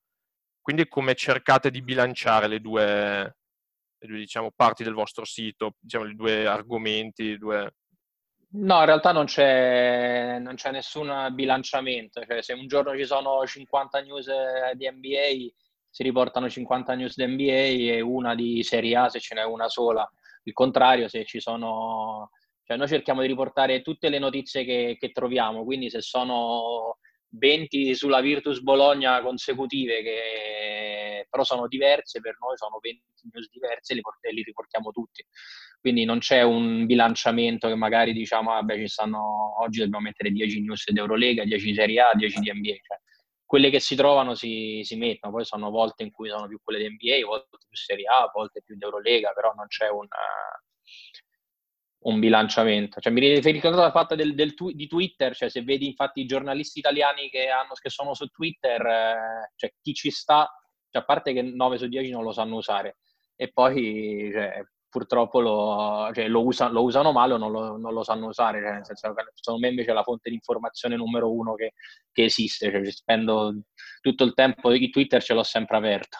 Quindi 0.60 0.88
come 0.88 1.14
cercate 1.14 1.70
di 1.70 1.84
bilanciare 1.84 2.48
le 2.48 2.60
due, 2.60 3.36
due 4.06 4.18
diciamo, 4.18 4.52
parti 4.56 4.84
del 4.84 4.94
vostro 4.94 5.26
sito, 5.26 5.74
diciamo, 5.80 6.06
i 6.06 6.16
due 6.16 6.46
argomenti, 6.46 7.24
i 7.24 7.38
due... 7.38 7.74
No, 8.50 8.80
in 8.80 8.86
realtà 8.86 9.12
non 9.12 9.26
c'è, 9.26 10.40
non 10.40 10.56
c'è 10.56 10.72
nessun 10.72 11.30
bilanciamento. 11.34 12.24
Cioè, 12.26 12.42
se 12.42 12.54
un 12.54 12.68
giorno 12.68 12.96
ci 12.96 13.06
sono 13.06 13.46
50 13.46 14.02
news 14.02 14.28
di 14.74 14.90
NBA, 14.90 15.54
si 15.90 16.04
riportano 16.04 16.50
50 16.50 16.94
news 16.94 17.16
di 17.16 17.26
NBA 17.26 17.94
e 17.94 18.02
una 18.02 18.36
di 18.36 18.64
Serie 18.64 18.96
A 18.96 19.10
se 19.10 19.20
ce 19.20 19.36
n'è 19.36 19.44
una 19.44 19.68
sola 19.68 20.10
il 20.48 20.54
contrario, 20.54 21.08
se 21.08 21.26
ci 21.26 21.40
sono... 21.40 22.32
Cioè 22.64 22.76
noi 22.76 22.88
cerchiamo 22.88 23.22
di 23.22 23.28
riportare 23.28 23.82
tutte 23.82 24.10
le 24.10 24.20
notizie 24.20 24.66
che, 24.66 24.98
che 25.00 25.12
troviamo, 25.12 25.64
quindi 25.64 25.90
se 25.90 26.02
sono 26.02 26.98
20 27.38 27.96
sulla 27.96 28.22
Virtus 28.22 28.62
Bologna 28.62 29.22
consecutive, 29.22 30.02
che 30.02 31.28
però 31.30 31.44
sono 31.44 31.68
diverse, 31.68 32.20
per 32.20 32.38
noi 32.40 32.58
sono 32.58 32.80
20 32.82 33.02
news 33.32 33.50
diverse, 33.50 33.94
li, 33.94 34.02
port- 34.02 34.26
li 34.32 34.44
riportiamo 34.44 34.92
tutti. 34.92 35.26
Quindi 35.80 36.06
non 36.06 36.20
c'è 36.20 36.42
un 36.42 36.86
bilanciamento 36.86 37.68
che 37.68 37.76
magari 37.76 38.14
diciamo, 38.14 38.52
vabbè, 38.52 38.78
ci 38.78 38.88
stanno, 38.88 39.62
oggi 39.62 39.80
dobbiamo 39.80 40.06
mettere 40.06 40.32
10 40.32 40.62
news 40.62 40.90
di 40.92 41.00
Eurolega, 41.00 41.44
10 41.44 41.66
di 41.66 41.74
Serie 41.74 42.02
A, 42.02 42.12
10 42.14 42.40
di 42.40 42.52
NBA. 42.52 42.76
Cioè, 42.82 43.00
quelle 43.46 43.70
che 43.70 43.80
si 43.80 43.96
trovano 43.96 44.36
si, 44.36 44.82
si, 44.84 44.96
mettono, 44.98 45.34
poi 45.34 45.46
sono 45.46 45.70
volte 45.70 46.04
in 46.04 46.12
cui 46.12 46.30
sono 46.30 46.48
più 46.48 46.60
quelle 46.62 46.80
di 46.80 46.90
NBA, 46.90 47.26
volte 47.26 47.58
più 47.66 47.78
Serie 47.78 48.06
A, 48.08 48.30
volte 48.34 48.62
più 48.62 48.76
di 48.76 48.84
Eurolega, 48.84 49.32
però 49.32 49.54
non 49.54 49.68
c'è 49.68 49.90
un, 49.90 50.08
un 52.00 52.20
bilanciamento. 52.20 53.00
Cioè, 53.00 53.12
mi 53.12 53.20
riferisco 53.20 53.68
alla 53.68 53.92
fatta 53.92 54.16
del, 54.16 54.36
del 54.36 54.54
di 54.74 54.88
Twitter, 54.88 55.36
cioè 55.36 55.50
se 55.50 55.64
vedi 55.64 55.88
infatti 55.88 56.22
i 56.22 56.26
giornalisti 56.26 56.80
italiani 56.80 57.30
che, 57.30 57.50
hanno, 57.50 57.74
che 57.80 57.90
sono 57.90 58.14
su 58.14 58.28
Twitter, 58.28 58.86
eh, 58.86 59.52
cioè 59.56 59.74
chi 59.82 59.94
ci 59.94 60.12
sta, 60.12 60.50
cioè, 60.90 61.02
a 61.02 61.06
parte 61.06 61.34
che 61.34 61.42
9 61.42 61.78
su 61.78 61.88
10 61.88 62.12
non 62.12 62.24
lo 62.24 62.32
sanno 62.32 62.56
usare, 62.56 62.98
e 63.36 63.52
poi 63.52 64.30
cioè, 64.32 64.64
purtroppo 64.90 65.40
lo, 65.42 66.12
cioè, 66.14 66.28
lo, 66.28 66.44
usa, 66.44 66.70
lo, 66.70 66.84
usano 66.84 67.12
male 67.12 67.34
o 67.34 67.38
non 67.38 67.52
lo, 67.52 67.78
non 67.78 67.94
lo 67.94 68.04
sanno 68.04 68.28
usare. 68.28 68.62
Cioè, 68.62 68.72
nel 68.72 68.86
senso, 68.86 69.14
secondo 69.34 69.60
me 69.62 69.70
invece 69.70 69.92
è 69.92 69.94
la 69.94 70.04
fonte 70.04 70.30
di 70.30 70.36
informazione 70.36 70.96
numero 70.96 71.32
uno 71.32 71.54
che, 71.56 71.74
che 72.12 72.24
esiste. 72.26 72.72
Cioè, 72.72 72.92
spendo 72.92 73.54
tutto 74.02 74.24
il 74.24 74.34
tempo 74.34 74.72
di 74.72 74.90
Twitter, 74.90 75.22
ce 75.22 75.34
l'ho 75.34 75.44
sempre 75.44 75.78
aperto. 75.78 76.18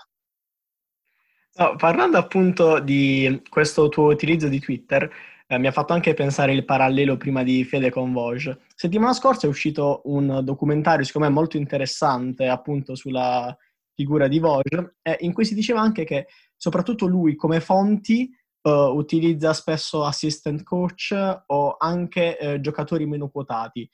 No, 1.60 1.76
parlando 1.76 2.20
appunto 2.20 2.80
di 2.80 3.42
questo 3.50 3.90
tuo 3.90 4.12
utilizzo 4.12 4.48
di 4.48 4.60
Twitter, 4.60 5.12
eh, 5.48 5.58
mi 5.58 5.68
ha 5.68 5.72
fatto 5.72 5.94
anche 5.94 6.14
pensare 6.14 6.54
il 6.54 6.66
parallelo 6.66 7.16
prima 7.18 7.42
di 7.42 7.64
Fede 7.64 7.90
con 7.90 8.12
Vogue. 8.12 8.60
Settimana 8.76 9.14
scorsa 9.14 9.48
è 9.48 9.50
uscito 9.50 10.02
un 10.06 10.42
documentario, 10.44 11.06
secondo 11.06 11.28
me 11.28 11.34
molto 11.34 11.58
interessante, 11.58 12.48
appunto 12.48 12.96
sulla 12.96 13.56
figura 13.94 14.28
di 14.28 14.40
Vogue, 14.40 14.98
eh, 15.02 15.18
in 15.22 15.34
cui 15.34 15.46
si 15.46 15.56
diceva 15.56 15.80
anche 15.80 16.04
che 16.04 16.28
soprattutto 16.56 17.08
lui 17.08 17.36
come 17.36 17.62
fonti 17.62 18.30
uh, 18.64 18.70
utilizza 18.70 19.54
spesso 19.54 20.04
assistant 20.04 20.64
coach 20.64 21.16
o 21.48 21.78
anche 21.78 22.38
uh, 22.40 22.60
giocatori 22.60 23.06
meno 23.06 23.30
quotati. 23.30 23.90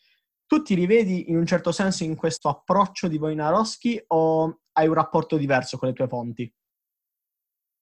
Tu 0.46 0.62
ti 0.62 0.74
rivedi 0.74 1.30
in 1.30 1.38
un 1.38 1.46
certo 1.46 1.72
senso 1.72 2.04
in 2.04 2.16
questo 2.16 2.50
approccio 2.50 3.08
di 3.08 3.18
Wojnarowski 3.18 4.04
o 4.08 4.60
hai 4.74 4.88
un 4.88 4.94
rapporto 4.94 5.38
diverso 5.38 5.78
con 5.78 5.88
le 5.88 5.94
tue 5.94 6.08
fonti? 6.08 6.52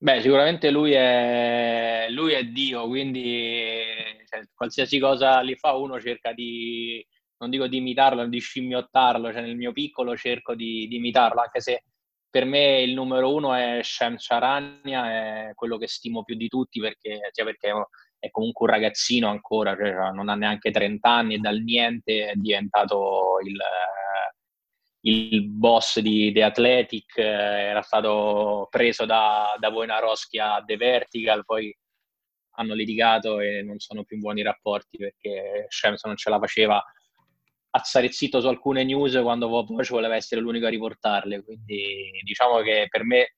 Beh, 0.04 0.20
sicuramente 0.22 0.72
lui 0.72 0.94
è, 0.94 2.08
lui 2.10 2.34
è 2.34 2.44
Dio, 2.46 2.88
quindi 2.88 3.84
cioè, 4.28 4.42
qualsiasi 4.52 4.98
cosa 4.98 5.42
li 5.42 5.56
fa 5.56 5.76
uno 5.76 6.02
cerca 6.02 6.34
di, 6.34 7.06
non 7.38 7.52
dico 7.52 7.68
di 7.68 7.78
imitarlo, 7.78 8.26
di 8.26 8.40
scimmiottarlo, 8.40 9.32
cioè 9.32 9.44
nel 9.44 9.56
mio 9.56 9.72
piccolo 9.72 10.18
cerco 10.18 10.56
di, 10.56 10.88
di 10.88 10.96
imitarlo, 10.96 11.42
anche 11.42 11.62
se 11.62 11.84
per 12.28 12.46
me 12.46 12.82
il 12.82 12.96
numero 12.96 13.32
uno 13.32 13.54
è 13.54 13.82
Shem 13.84 14.16
Charania, 14.18 15.50
è 15.50 15.52
quello 15.54 15.78
che 15.78 15.88
stimo 15.88 16.24
più 16.24 16.36
di 16.36 16.48
tutti 16.48 16.80
perché, 16.80 17.30
sia 17.32 17.44
perché 17.44 17.72
è 18.18 18.32
comunque 18.32 18.66
un 18.66 18.74
ragazzino 18.74 19.30
ancora, 19.30 19.76
cioè 19.76 19.92
non 20.14 20.30
ha 20.30 20.36
neanche 20.36 20.72
30 20.72 21.08
anni 21.08 21.36
e 21.36 21.38
dal 21.38 21.60
niente 21.62 22.32
è 22.32 22.34
diventato 22.34 23.38
il, 23.46 23.56
il 25.02 25.48
boss 25.48 26.00
di 26.00 26.32
The 26.32 26.44
Athletic, 26.44 27.18
era 27.18 27.82
stato 27.82 28.68
preso 28.70 29.06
da, 29.06 29.56
da 29.60 29.70
Wojnarowski 29.70 30.40
a 30.40 30.64
The 30.66 30.78
Vertical, 30.78 31.44
poi 31.46 31.76
hanno 32.56 32.74
litigato 32.74 33.40
e 33.40 33.62
non 33.62 33.80
sono 33.80 34.04
più 34.04 34.18
buoni 34.18 34.42
rapporti 34.42 34.98
perché 34.98 35.66
Shams 35.70 36.04
non 36.04 36.18
ce 36.18 36.30
la 36.30 36.38
faceva 36.38 36.84
a 37.74 37.80
stare 37.80 38.12
zitto 38.12 38.42
su 38.42 38.48
alcune 38.48 38.84
news 38.84 39.18
quando 39.22 39.48
poi 39.50 39.86
voleva 39.90 40.16
essere 40.16 40.42
l'unico 40.42 40.66
a 40.66 40.70
riportarle. 40.70 41.44
Quindi 41.44 42.22
diciamo 42.24 42.60
che 42.62 42.88
per 42.90 43.04
me 43.04 43.36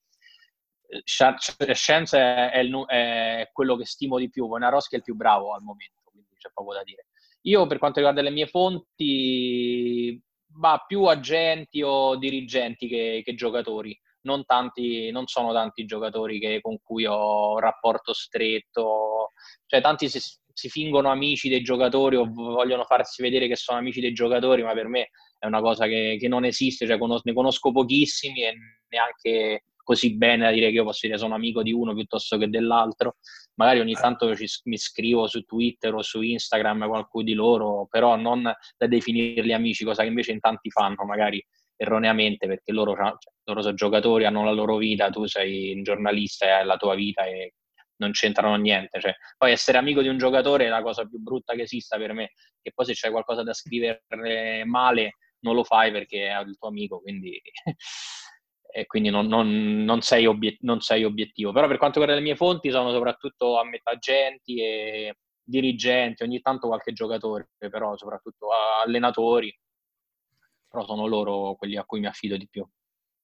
Scienza 1.04 2.52
è, 2.52 2.52
è, 2.52 2.70
è, 2.88 3.50
quello 3.52 3.76
che 3.76 3.86
stimo 3.86 4.18
di 4.18 4.30
più, 4.30 4.48
Bonaroschi 4.48 4.96
è 4.96 4.98
il 4.98 5.04
più 5.04 5.16
bravo 5.16 5.54
al 5.54 5.62
momento, 5.64 6.02
quindi 6.04 6.30
c'è 6.38 6.50
poco 6.54 6.74
da 6.74 6.84
dire. 6.84 7.08
Io 7.44 7.66
per 7.68 7.78
quanto 7.78 7.98
riguarda 7.98 8.22
le 8.22 8.30
mie 8.30 8.48
fonti, 8.48 10.22
va 10.58 10.84
più 10.86 11.04
agenti 11.06 11.82
o 11.82 12.16
dirigenti 12.18 12.88
che, 12.88 13.22
che 13.24 13.36
giocatori. 13.36 13.98
Non, 14.22 14.46
tanti, 14.46 15.12
non 15.12 15.28
sono 15.28 15.52
tanti 15.52 15.84
giocatori 15.86 16.40
che, 16.40 16.62
con 16.62 16.78
cui 16.82 17.06
ho 17.06 17.54
un 17.54 17.60
rapporto 17.60 18.14
stretto, 18.14 19.32
cioè 19.66 19.82
tanti 19.82 20.08
si, 20.08 20.20
si 20.54 20.70
fingono 20.70 21.10
amici 21.10 21.50
dei 21.50 21.62
giocatori 21.62 22.16
o 22.16 22.32
vogliono 22.32 22.86
farsi 22.86 23.22
vedere 23.22 23.48
che 23.48 23.58
sono 23.58 23.80
amici 23.80 24.00
dei 24.00 24.14
giocatori, 24.14 24.64
ma 24.64 24.74
per 24.74 24.88
me 24.88 25.10
è 25.38 25.46
una 25.46 25.60
cosa 25.60 25.88
che, 25.88 26.16
che 26.18 26.28
non 26.30 26.46
esiste, 26.46 26.88
cioè 26.88 26.98
conos- 26.98 27.24
ne 27.26 27.34
conosco 27.34 27.72
pochissimi 27.72 28.44
e 28.44 28.54
neanche 28.88 29.66
così 29.84 30.16
bene 30.16 30.46
da 30.46 30.52
dire 30.52 30.70
che 30.70 30.76
io 30.76 30.86
posso 30.86 31.06
dire 31.06 31.18
sono 31.20 31.36
amico 31.36 31.62
di 31.62 31.74
uno 31.74 31.94
piuttosto 31.94 32.38
che 32.38 32.48
dell'altro. 32.48 33.18
Magari 33.56 33.80
ogni 33.80 33.94
tanto 33.94 34.36
ci, 34.36 34.48
mi 34.66 34.78
scrivo 34.78 35.28
su 35.28 35.44
Twitter 35.44 35.94
o 35.94 36.02
su 36.02 36.22
Instagram 36.22 36.88
qualcuno 36.88 37.24
di 37.24 37.34
loro, 37.34 37.88
però 37.90 38.16
non 38.16 38.42
da 38.42 38.88
definirli 38.88 39.54
amici, 39.54 39.84
cosa 39.84 40.02
che 40.02 40.10
invece 40.10 40.32
in 40.32 40.40
tanti 40.40 40.70
fanno, 40.72 41.06
magari 41.06 41.44
erroneamente, 41.76 42.48
perché 42.48 42.72
loro, 42.72 42.96
cioè, 42.96 43.34
loro 43.44 43.62
sono 43.62 43.74
giocatori, 43.76 44.26
hanno 44.26 44.44
la 44.44 44.52
loro 44.52 44.78
vita, 44.78 45.10
tu 45.10 45.26
sei 45.26 45.74
un 45.74 45.84
giornalista 45.84 46.46
e 46.46 46.50
hai 46.50 46.66
la 46.66 46.78
tua 46.78 46.96
vita 46.96 47.26
e 47.26 47.54
non 47.98 48.12
c'entrano 48.12 48.56
niente. 48.56 49.00
Cioè, 49.00 49.14
poi 49.38 49.52
essere 49.52 49.78
amico 49.78 50.02
di 50.02 50.08
un 50.08 50.18
giocatore 50.18 50.66
è 50.66 50.70
la 50.70 50.82
cosa 50.82 51.06
più 51.06 51.20
brutta 51.20 51.54
che 51.54 51.64
esista 51.64 51.98
per 51.98 52.14
me, 52.14 52.32
che 52.62 52.72
poi 52.74 52.86
se 52.86 52.94
c'è 52.94 53.12
qualcosa 53.12 53.44
da 53.44 53.54
scrivere 53.54 54.04
male 54.66 55.18
non 55.44 55.56
lo 55.56 55.64
fai 55.64 55.92
perché 55.92 56.28
è 56.28 56.40
il 56.42 56.58
tuo 56.58 56.70
amico, 56.70 57.02
quindi 57.02 57.40
e 58.76 58.88
quindi 58.88 59.12
non, 59.12 59.28
non, 59.28 59.84
non, 59.84 60.02
sei 60.02 60.26
obiet- 60.26 60.62
non, 60.62 60.82
sei 60.82 61.04
obiettivo. 61.04 61.52
Però 61.52 61.68
per 61.68 61.78
quanto 61.78 62.00
riguarda 62.00 62.20
le 62.20 62.28
mie 62.28 62.36
fonti 62.36 62.72
sono 62.72 62.92
soprattutto 62.92 63.60
a 63.60 63.64
metà 63.64 63.92
agenti 63.92 64.60
e 64.60 65.18
dirigenti, 65.44 66.24
ogni 66.24 66.42
tanto 66.42 66.68
qualche 66.68 66.92
giocatore, 66.92 67.50
però 67.70 67.96
soprattutto 67.96 68.48
allenatori, 68.84 69.56
però 70.68 70.86
sono 70.86 71.06
loro 71.06 71.54
quelli 71.56 71.78
a 71.78 71.86
cui 71.86 72.00
mi 72.00 72.08
affido 72.08 72.36
di 72.36 72.48
più. 72.50 72.68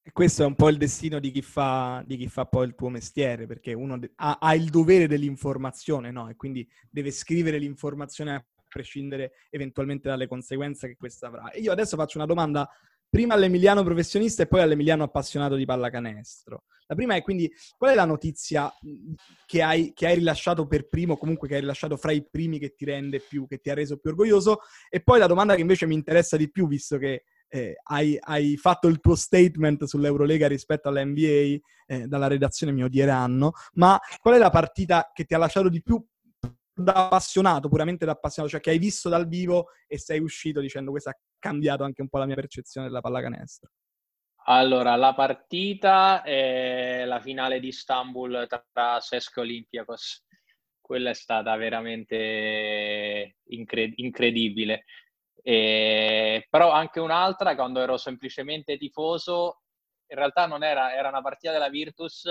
E 0.04 0.12
questo 0.12 0.44
è 0.44 0.46
un 0.46 0.56
po' 0.56 0.70
il 0.70 0.78
destino 0.78 1.20
di 1.20 1.32
chi 1.32 1.42
fa, 1.42 2.04
di 2.06 2.16
chi 2.16 2.28
fa 2.28 2.46
poi 2.46 2.68
il 2.68 2.76
tuo 2.76 2.90
mestiere, 2.90 3.48
perché 3.48 3.74
uno 3.74 3.98
de- 3.98 4.12
ha, 4.18 4.38
ha, 4.40 4.54
il 4.54 4.70
dovere 4.70 5.08
dell'informazione, 5.08 6.12
no? 6.12 6.30
E 6.30 6.36
quindi 6.36 6.68
deve 6.92 7.10
scrivere 7.10 7.58
l'informazione 7.58 8.36
a 8.36 8.46
prescindere 8.68 9.32
eventualmente 9.50 10.10
dalle 10.10 10.28
conseguenze 10.28 10.88
che 10.88 10.96
questa 10.96 11.26
avrà. 11.26 11.50
E 11.50 11.60
io 11.60 11.72
adesso 11.72 11.98
faccio 11.98 12.18
una 12.18 12.28
domanda 12.28 12.70
prima 13.10 13.34
all'Emiliano 13.34 13.84
professionista 13.84 14.44
e 14.44 14.48
poi 14.48 14.62
all'Emiliano 14.62 15.04
appassionato 15.04 15.56
di 15.56 15.66
pallacanestro. 15.66 16.64
La 16.88 16.96
prima 16.96 17.16
è 17.16 17.22
quindi 17.22 17.52
qual 17.78 17.92
è 17.92 17.96
la 17.96 18.06
notizia 18.06 18.72
che 19.46 19.62
hai, 19.62 19.92
che 19.94 20.08
hai, 20.08 20.16
rilasciato 20.16 20.66
per 20.68 20.88
primo, 20.88 21.18
comunque 21.18 21.48
che 21.48 21.56
hai 21.56 21.60
rilasciato 21.60 21.98
fra 21.98 22.12
i 22.12 22.28
primi 22.28 22.60
che 22.60 22.74
ti 22.74 22.86
rende 22.86 23.20
più, 23.20 23.48
che 23.48 23.60
ti 23.60 23.70
ha 23.70 23.74
reso 23.74 23.98
più 23.98 24.12
orgoglioso? 24.12 24.60
E 24.90 25.02
poi 25.02 25.20
la 25.20 25.28
domanda 25.28 25.56
che 25.56 25.62
invece 25.62 25.86
mi 25.86 25.94
interessa 25.94 26.38
di 26.38 26.50
più, 26.50 26.68
visto 26.68 26.98
che 26.98 27.26
eh, 27.48 27.76
hai, 27.84 28.18
hai, 28.20 28.58
fatto 28.58 28.88
il 28.88 29.00
tuo 29.00 29.16
statement 29.16 29.86
sull'Eurolega 29.86 30.48
rispetto 30.48 30.88
all'NBA, 30.90 31.58
eh, 31.88 32.08
dalla 32.08 32.28
redazione 32.28 32.72
mi 32.72 32.84
odieranno, 32.84 33.54
ma 33.74 34.00
qual 34.20 34.36
è 34.36 34.38
la 34.38 34.52
partita 34.52 35.12
che 35.14 35.26
ti 35.26 35.34
ha 35.34 35.38
lasciato 35.38 35.70
di 35.70 35.82
più 35.82 36.04
da 36.74 37.06
appassionato, 37.06 37.68
puramente 37.68 38.06
da 38.06 38.14
appassionato, 38.14 38.54
cioè 38.54 38.62
che 38.62 38.70
hai 38.72 38.80
visto 38.80 39.10
dal 39.10 39.28
vivo 39.28 39.68
e 39.88 39.98
sei 39.98 40.20
uscito 40.20 40.60
dicendo 40.60 40.92
questa 40.92 41.16
cambiato 41.40 41.84
anche 41.84 42.02
un 42.02 42.10
po' 42.10 42.20
la 42.20 42.26
mia 42.26 42.36
percezione 42.36 42.88
della 42.88 43.02
pallacanestro? 43.02 43.72
Allora, 44.46 44.96
la 44.96 45.14
partita 45.14 46.24
è 46.24 47.04
la 47.06 47.20
finale 47.20 47.60
di 47.60 47.68
Istanbul 47.68 48.48
tra 48.48 49.00
Sesco 49.00 49.40
e 49.40 49.44
Olympiakos. 49.44 50.26
Quella 50.82 51.12
è 51.12 51.14
stata 51.14 51.56
veramente 51.56 53.38
incred- 53.50 53.94
incredibile. 53.98 54.86
E... 55.42 56.48
Però 56.50 56.72
anche 56.72 57.00
un'altra, 57.00 57.56
quando 57.56 57.80
ero 57.80 57.98
semplicemente 57.98 58.78
tifoso, 58.78 59.62
in 60.08 60.18
realtà 60.18 60.48
non 60.48 60.64
era, 60.64 60.96
era 60.96 61.10
una 61.10 61.22
partita 61.22 61.52
della 61.52 61.70
Virtus 61.70 62.26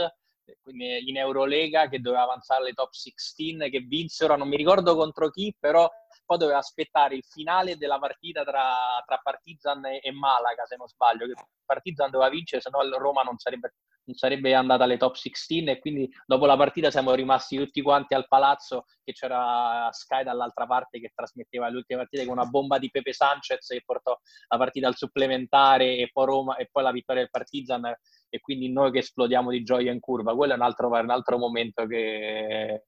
in 0.66 1.16
Eurolega 1.16 1.88
che 1.88 2.00
doveva 2.00 2.22
avanzare 2.22 2.62
alle 2.62 2.72
top 2.72 2.92
16 2.92 3.70
che 3.70 3.80
vinsero, 3.80 4.37
non 4.37 4.48
mi 4.48 4.56
ricordo 4.56 4.96
contro 4.96 5.30
chi, 5.30 5.54
però 5.58 5.88
poi 6.28 6.37
doveva 6.37 6.58
aspettare 6.58 7.14
il 7.14 7.24
finale 7.24 7.78
della 7.78 7.98
partita 7.98 8.44
tra, 8.44 9.02
tra 9.06 9.18
Partizan 9.22 9.87
e, 9.87 10.00
e, 10.02 10.12
Malaga, 10.12 10.66
se 10.66 10.76
non 10.76 10.87
sbaglio, 10.87 11.26
che 11.26 11.32
Partizan 11.64 12.11
doveva 12.11 12.28
vincere, 12.28 12.61
se 12.61 12.68
no 12.70 12.80
Roma 12.98 13.22
non 13.22 13.38
sarebbe, 13.38 13.76
non 14.04 14.14
sarebbe 14.14 14.52
andata 14.52 14.84
alle 14.84 14.98
top 14.98 15.14
16 15.14 15.64
e 15.64 15.78
quindi 15.78 16.06
dopo 16.26 16.44
la 16.44 16.56
partita 16.56 16.90
siamo 16.90 17.14
rimasti 17.14 17.56
tutti 17.56 17.80
quanti 17.80 18.12
al 18.12 18.28
palazzo 18.28 18.84
che 19.02 19.12
c'era 19.12 19.88
Sky 19.90 20.22
dall'altra 20.22 20.66
parte 20.66 21.00
che 21.00 21.12
trasmetteva 21.14 21.70
le 21.70 21.76
ultime 21.76 22.00
partite 22.00 22.26
con 22.26 22.37
una 22.37 22.46
bomba 22.46 22.78
di 22.78 22.90
Pepe 22.90 23.14
Sanchez 23.14 23.66
che 23.66 23.82
portò 23.82 24.14
la 24.48 24.58
partita 24.58 24.87
al 24.87 24.96
supplementare 24.96 25.96
e 25.96 26.11
poi, 26.12 26.26
Roma, 26.26 26.56
e 26.56 26.68
poi 26.70 26.82
la 26.82 26.92
vittoria 26.92 27.22
del 27.22 27.30
Partizan 27.30 27.90
e 28.28 28.40
quindi 28.40 28.70
noi 28.70 28.90
che 28.90 28.98
esplodiamo 28.98 29.50
di 29.50 29.62
gioia 29.62 29.92
in 29.92 30.00
curva. 30.00 30.34
Quello 30.34 30.52
è 30.52 30.56
un 30.56 30.62
altro, 30.62 30.88
un 30.88 31.10
altro 31.10 31.38
momento 31.38 31.86
che 31.86 32.84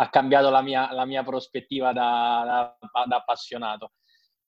ha 0.00 0.08
cambiato 0.10 0.50
la 0.50 0.62
mia, 0.62 0.92
la 0.92 1.04
mia 1.04 1.24
prospettiva 1.24 1.92
da, 1.92 2.76
da, 2.78 3.04
da 3.06 3.16
appassionato. 3.16 3.92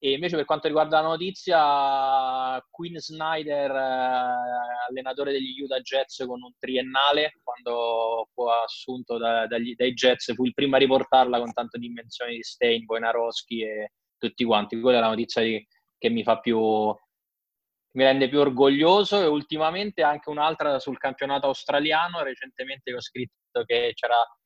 E 0.02 0.12
invece 0.12 0.36
per 0.36 0.46
quanto 0.46 0.66
riguarda 0.66 1.02
la 1.02 1.08
notizia, 1.08 2.58
Quinn 2.70 2.96
Snyder, 2.96 3.70
eh, 3.70 4.88
allenatore 4.88 5.30
degli 5.30 5.60
Utah 5.60 5.80
Jets 5.80 6.24
con 6.26 6.42
un 6.42 6.52
triennale, 6.58 7.32
quando 7.42 8.26
fu 8.32 8.44
assunto 8.44 9.18
da, 9.18 9.46
dagli, 9.46 9.74
dai 9.74 9.92
Jets, 9.92 10.32
fu 10.34 10.46
il 10.46 10.54
primo 10.54 10.76
a 10.76 10.78
riportarla 10.78 11.38
con 11.38 11.52
tante 11.52 11.78
dimensioni 11.78 12.36
di 12.36 12.42
Stein, 12.42 12.84
Wojnarowski 12.86 13.62
e 13.62 13.92
tutti 14.16 14.42
quanti. 14.44 14.80
Quella 14.80 14.98
è 14.98 15.00
la 15.02 15.08
notizia 15.08 15.42
di, 15.42 15.62
che 15.98 16.08
mi 16.08 16.22
fa 16.22 16.38
più, 16.40 16.58
mi 17.92 18.04
rende 18.04 18.28
più 18.28 18.38
orgoglioso 18.38 19.20
e 19.20 19.26
ultimamente 19.26 20.02
anche 20.02 20.30
un'altra 20.30 20.78
sul 20.78 20.98
campionato 20.98 21.46
australiano, 21.46 22.22
recentemente 22.22 22.94
ho 22.94 23.00
scritto 23.00 23.64
che 23.64 23.94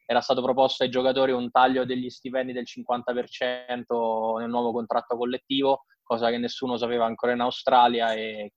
era 0.06 0.20
stato 0.20 0.42
proposto 0.42 0.82
ai 0.82 0.90
giocatori 0.90 1.32
un 1.32 1.50
taglio 1.50 1.84
degli 1.84 2.08
stipendi 2.08 2.52
del 2.52 2.64
50% 2.64 4.38
nel 4.38 4.48
nuovo 4.48 4.72
contratto 4.72 5.16
collettivo, 5.16 5.84
cosa 6.02 6.30
che 6.30 6.38
nessuno 6.38 6.76
sapeva 6.76 7.06
ancora 7.06 7.32
in 7.32 7.40
Australia 7.40 8.12
e 8.12 8.52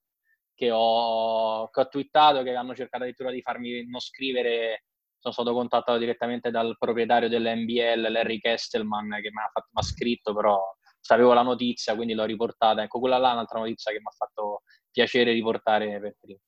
che 0.54 0.72
ho, 0.72 1.70
che 1.70 1.82
ho 1.82 1.88
twittato, 1.88 2.42
che 2.44 2.56
hanno 2.56 2.74
cercato 2.74 3.04
addirittura 3.04 3.32
di 3.32 3.42
farmi 3.42 3.86
non 3.88 4.00
scrivere. 4.00 4.86
Sono 5.20 5.34
stato 5.34 5.54
contattato 5.54 5.98
direttamente 5.98 6.52
dal 6.52 6.76
proprietario 6.78 7.28
dell'NBL, 7.28 8.12
Larry 8.12 8.40
Kestelman, 8.40 9.10
che 9.22 9.32
mi 9.32 9.42
ha, 9.42 9.50
fatto, 9.52 9.68
mi 9.72 9.82
ha 9.82 9.84
scritto, 9.84 10.34
però 10.34 10.60
sapevo 11.00 11.34
la 11.34 11.42
notizia, 11.42 11.96
quindi 11.96 12.14
l'ho 12.14 12.26
riportata. 12.26 12.82
Ecco, 12.84 13.00
quella 13.00 13.18
là 13.18 13.30
è 13.30 13.34
un'altra 13.34 13.60
notizia 13.60 13.92
che 13.92 14.00
mi 14.00 14.06
ha 14.06 14.16
fatto 14.16 14.62
piacere 14.98 15.32
riportare 15.32 16.00
per 16.00 16.16
prima. 16.20 16.40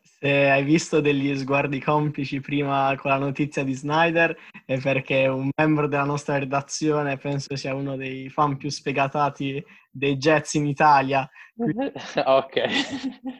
Se 0.00 0.50
hai 0.50 0.64
visto 0.64 1.00
degli 1.00 1.36
sguardi 1.36 1.80
complici 1.80 2.40
prima 2.40 2.94
con 2.96 3.10
la 3.10 3.18
notizia 3.18 3.62
di 3.62 3.74
Snyder 3.74 4.36
è 4.64 4.80
perché 4.80 5.26
un 5.26 5.50
membro 5.56 5.86
della 5.86 6.04
nostra 6.04 6.38
redazione 6.38 7.18
penso 7.18 7.54
sia 7.56 7.74
uno 7.74 7.96
dei 7.96 8.28
fan 8.28 8.56
più 8.56 8.70
sfegatati 8.70 9.62
dei 9.90 10.16
Jets 10.16 10.54
in 10.54 10.66
Italia. 10.66 11.28
ok. 11.56 12.62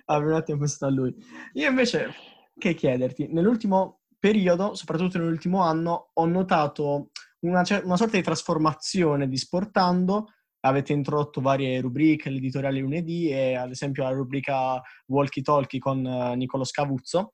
Avevo 0.06 0.30
un 0.30 0.36
attimo 0.36 0.58
pensato 0.58 0.86
a 0.86 0.90
lui. 0.90 1.14
Io 1.54 1.68
invece, 1.68 2.12
che 2.58 2.74
chiederti, 2.74 3.28
nell'ultimo 3.30 4.02
periodo, 4.18 4.74
soprattutto 4.74 5.18
nell'ultimo 5.18 5.62
anno, 5.62 6.10
ho 6.12 6.26
notato 6.26 7.10
una, 7.40 7.62
una 7.82 7.96
sorta 7.96 8.16
di 8.16 8.22
trasformazione 8.22 9.28
di 9.28 9.36
Sportando 9.36 10.26
avete 10.64 10.92
introdotto 10.92 11.40
varie 11.40 11.80
rubriche, 11.80 12.30
l'editoriale 12.30 12.80
lunedì 12.80 13.30
e 13.30 13.54
ad 13.54 13.70
esempio 13.70 14.02
la 14.02 14.10
rubrica 14.10 14.80
Walkie 15.06 15.42
Talkie 15.42 15.78
con 15.78 16.04
uh, 16.04 16.34
Nicolo 16.34 16.64
Scavuzzo. 16.64 17.32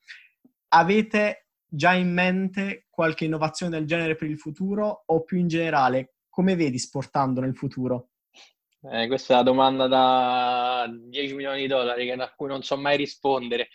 Avete 0.68 1.46
già 1.66 1.92
in 1.94 2.12
mente 2.12 2.86
qualche 2.90 3.26
innovazione 3.26 3.76
del 3.76 3.86
genere 3.86 4.16
per 4.16 4.28
il 4.28 4.38
futuro 4.38 5.02
o 5.06 5.22
più 5.24 5.38
in 5.38 5.48
generale 5.48 6.14
come 6.28 6.54
vedi 6.54 6.78
sportando 6.78 7.40
nel 7.40 7.56
futuro? 7.56 8.10
Eh, 8.92 9.08
questa 9.08 9.34
è 9.34 9.36
la 9.38 9.42
domanda 9.42 9.88
da 9.88 10.86
10 10.88 11.34
milioni 11.34 11.62
di 11.62 11.66
dollari 11.66 12.08
a 12.10 12.32
cui 12.34 12.46
non 12.46 12.62
so 12.62 12.76
mai 12.76 12.96
rispondere. 12.96 13.68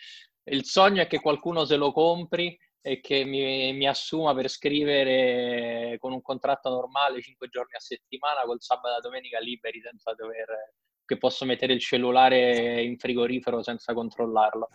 Il 0.44 0.64
sogno 0.64 1.02
è 1.02 1.06
che 1.06 1.20
qualcuno 1.20 1.64
se 1.64 1.76
lo 1.76 1.92
compri 1.92 2.58
e 2.86 3.00
che 3.00 3.24
mi, 3.24 3.72
mi, 3.72 3.88
assuma 3.88 4.34
per 4.34 4.50
scrivere 4.50 5.96
con 5.98 6.12
un 6.12 6.20
contratto 6.20 6.68
normale 6.68 7.22
5 7.22 7.48
giorni 7.48 7.72
a 7.76 7.80
settimana 7.80 8.42
col 8.42 8.60
sabato 8.60 8.98
e 8.98 9.00
domenica 9.00 9.38
liberi 9.38 9.80
senza 9.80 10.12
dover 10.12 10.74
che 11.06 11.16
posso 11.16 11.46
mettere 11.46 11.72
il 11.72 11.80
cellulare 11.80 12.82
in 12.82 12.98
frigorifero 12.98 13.62
senza 13.62 13.94
controllarlo 13.94 14.68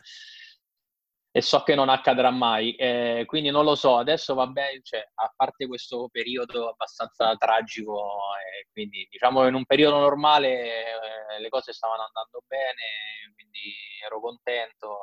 e 1.31 1.41
so 1.41 1.61
che 1.61 1.75
non 1.75 1.89
accadrà 1.89 2.31
mai 2.31 2.73
eh, 2.75 3.23
quindi 3.27 3.51
non 3.51 3.63
lo 3.63 3.75
so 3.75 3.97
adesso 3.97 4.33
va 4.33 4.47
bene 4.47 4.79
cioè, 4.81 5.07
a 5.13 5.31
parte 5.35 5.67
questo 5.67 6.09
periodo 6.11 6.69
abbastanza 6.69 7.35
tragico 7.35 8.01
eh, 8.01 8.67
quindi 8.71 9.07
diciamo 9.09 9.47
in 9.47 9.53
un 9.53 9.65
periodo 9.65 9.99
normale 9.99 10.47
eh, 10.49 11.39
le 11.39 11.49
cose 11.49 11.71
stavano 11.71 12.03
andando 12.03 12.41
bene 12.47 13.33
quindi 13.35 13.75
ero 14.03 14.19
contento 14.19 14.97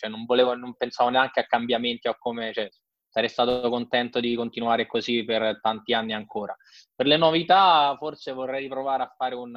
cioè 0.00 0.08
non, 0.08 0.24
volevo, 0.24 0.54
non 0.54 0.74
pensavo 0.74 1.10
neanche 1.10 1.40
a 1.40 1.46
cambiamenti 1.46 2.08
o 2.08 2.12
a 2.12 2.16
come, 2.18 2.54
cioè, 2.54 2.70
sarei 3.10 3.28
stato 3.28 3.68
contento 3.68 4.18
di 4.18 4.34
continuare 4.34 4.86
così 4.86 5.24
per 5.24 5.60
tanti 5.60 5.92
anni 5.92 6.14
ancora. 6.14 6.56
Per 6.94 7.06
le 7.06 7.18
novità 7.18 7.94
forse 7.98 8.32
vorrei 8.32 8.66
provare 8.66 9.02
a 9.02 9.14
fare 9.14 9.34
un, 9.34 9.54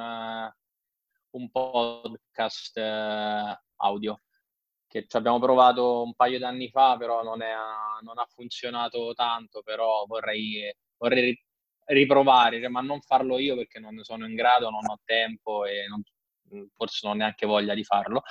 un 1.30 1.50
podcast 1.50 2.76
uh, 2.76 3.56
audio 3.76 4.20
che 4.94 5.06
ci 5.08 5.16
abbiamo 5.16 5.40
provato 5.40 6.04
un 6.04 6.14
paio 6.14 6.38
di 6.38 6.44
anni 6.44 6.68
fa, 6.68 6.96
però 6.96 7.24
non, 7.24 7.42
è, 7.42 7.52
non 8.02 8.16
ha 8.16 8.26
funzionato 8.32 9.12
tanto, 9.12 9.60
però 9.62 10.04
vorrei, 10.06 10.72
vorrei 10.96 11.36
riprovare, 11.86 12.60
cioè, 12.60 12.68
ma 12.68 12.80
non 12.80 13.00
farlo 13.00 13.40
io 13.40 13.56
perché 13.56 13.80
non 13.80 13.98
sono 14.04 14.24
in 14.24 14.36
grado, 14.36 14.70
non 14.70 14.88
ho 14.88 15.00
tempo 15.04 15.64
e 15.64 15.88
non, 15.88 16.00
forse 16.76 17.00
non 17.02 17.16
ho 17.16 17.18
neanche 17.18 17.44
voglia 17.44 17.74
di 17.74 17.82
farlo. 17.82 18.22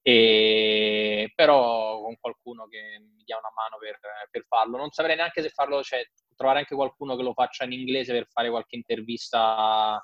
E, 0.00 1.32
però 1.34 2.00
con 2.00 2.16
qualcuno 2.20 2.68
che 2.68 3.00
mi 3.00 3.24
dia 3.24 3.38
una 3.38 3.50
mano 3.56 3.76
per, 3.80 3.98
per 4.30 4.44
farlo. 4.46 4.76
Non 4.76 4.92
saprei 4.92 5.16
neanche 5.16 5.42
se 5.42 5.48
farlo, 5.48 5.82
cioè 5.82 6.08
trovare 6.36 6.60
anche 6.60 6.76
qualcuno 6.76 7.16
che 7.16 7.24
lo 7.24 7.32
faccia 7.32 7.64
in 7.64 7.72
inglese 7.72 8.12
per 8.12 8.28
fare 8.28 8.48
qualche 8.48 8.76
intervista 8.76 10.00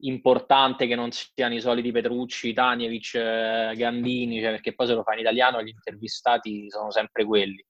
importante 0.00 0.86
che 0.86 0.94
non 0.94 1.10
siano 1.10 1.54
i 1.54 1.60
soliti 1.60 1.90
Petrucci, 1.90 2.52
Tanievic, 2.52 3.14
eh, 3.14 3.74
Gandini, 3.76 4.40
cioè 4.40 4.50
perché 4.50 4.74
poi 4.74 4.86
se 4.86 4.94
lo 4.94 5.02
fai 5.02 5.14
in 5.14 5.20
italiano 5.20 5.62
gli 5.62 5.68
intervistati 5.68 6.70
sono 6.70 6.90
sempre 6.90 7.24
quelli. 7.24 7.64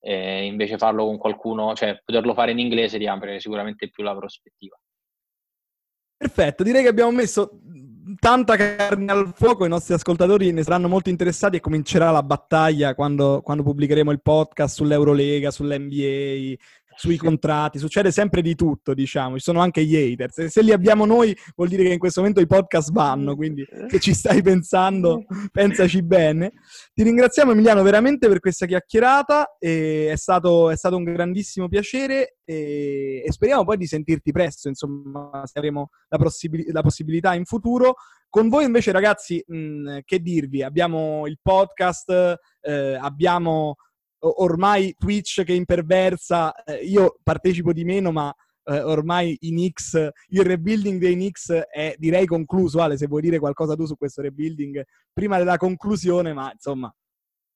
E 0.00 0.44
invece 0.44 0.76
farlo 0.76 1.06
con 1.06 1.18
qualcuno, 1.18 1.74
cioè 1.74 2.00
poterlo 2.04 2.34
fare 2.34 2.50
in 2.50 2.58
inglese 2.58 2.98
ti 2.98 3.06
apre 3.06 3.40
sicuramente 3.40 3.88
più 3.90 4.02
la 4.02 4.14
prospettiva. 4.14 4.78
Perfetto, 6.16 6.62
direi 6.62 6.82
che 6.82 6.88
abbiamo 6.88 7.10
messo 7.10 7.58
tanta 8.18 8.56
carne 8.56 9.10
al 9.10 9.32
fuoco, 9.34 9.64
i 9.64 9.68
nostri 9.68 9.94
ascoltatori 9.94 10.52
ne 10.52 10.62
saranno 10.62 10.88
molto 10.88 11.08
interessati 11.08 11.56
e 11.56 11.60
comincerà 11.60 12.10
la 12.10 12.22
battaglia 12.22 12.94
quando, 12.94 13.40
quando 13.42 13.62
pubblicheremo 13.62 14.10
il 14.10 14.22
podcast 14.22 14.76
sull'Eurolega, 14.76 15.50
sull'NBA, 15.50 16.54
sui 16.96 17.16
contratti, 17.16 17.78
succede 17.78 18.10
sempre 18.10 18.42
di 18.42 18.54
tutto, 18.54 18.94
diciamo, 18.94 19.36
ci 19.36 19.42
sono 19.42 19.60
anche 19.60 19.84
gli 19.84 19.96
haters. 19.96 20.46
Se 20.46 20.62
li 20.62 20.72
abbiamo 20.72 21.04
noi 21.04 21.36
vuol 21.54 21.68
dire 21.68 21.84
che 21.84 21.92
in 21.92 21.98
questo 21.98 22.20
momento 22.20 22.40
i 22.40 22.46
podcast 22.46 22.92
vanno, 22.92 23.36
quindi 23.36 23.66
se 23.88 23.98
ci 24.00 24.14
stai 24.14 24.42
pensando, 24.42 25.24
pensaci 25.52 26.02
bene. 26.02 26.52
Ti 26.92 27.02
ringraziamo 27.02 27.52
Emiliano 27.52 27.82
veramente 27.82 28.28
per 28.28 28.40
questa 28.40 28.66
chiacchierata, 28.66 29.56
è 29.58 30.12
stato, 30.14 30.70
è, 30.70 30.76
stato, 30.76 30.96
un 30.96 31.04
grandissimo 31.04 31.68
piacere 31.68 32.36
e, 32.44 33.22
e, 33.24 33.32
speriamo 33.32 33.64
poi 33.64 33.76
di 33.76 33.86
sentirti 33.86 34.32
presto, 34.32 34.68
insomma, 34.68 35.42
se 35.44 35.58
avremo 35.58 35.90
la, 36.08 36.18
possib- 36.18 36.70
la 36.70 36.82
possibilità 36.82 37.34
in 37.34 37.44
futuro. 37.44 37.94
Con 38.28 38.48
voi 38.48 38.64
invece 38.64 38.90
ragazzi, 38.90 39.42
mh, 39.46 39.98
che 40.04 40.20
dirvi? 40.20 40.62
Abbiamo 40.62 41.26
il 41.26 41.38
podcast, 41.40 42.38
eh, 42.60 42.98
abbiamo 43.00 43.76
ormai 44.24 44.94
Twitch 44.98 45.44
che 45.44 45.52
imperversa, 45.52 46.54
eh, 46.64 46.84
io 46.84 47.18
partecipo 47.22 47.72
di 47.72 47.84
meno, 47.84 48.10
ma 48.12 48.34
eh, 48.64 48.80
ormai 48.80 49.36
i 49.40 49.50
Knicks, 49.50 50.10
il 50.28 50.42
rebuilding 50.42 50.98
dei 50.98 51.14
Knicks 51.14 51.50
è 51.50 51.94
direi 51.98 52.26
concluso. 52.26 52.80
Ale, 52.80 52.96
se 52.96 53.06
vuoi 53.06 53.22
dire 53.22 53.38
qualcosa 53.38 53.74
tu 53.74 53.84
su 53.84 53.96
questo 53.96 54.22
rebuilding 54.22 54.82
prima 55.12 55.38
della 55.38 55.56
conclusione, 55.56 56.32
ma 56.32 56.50
insomma. 56.52 56.94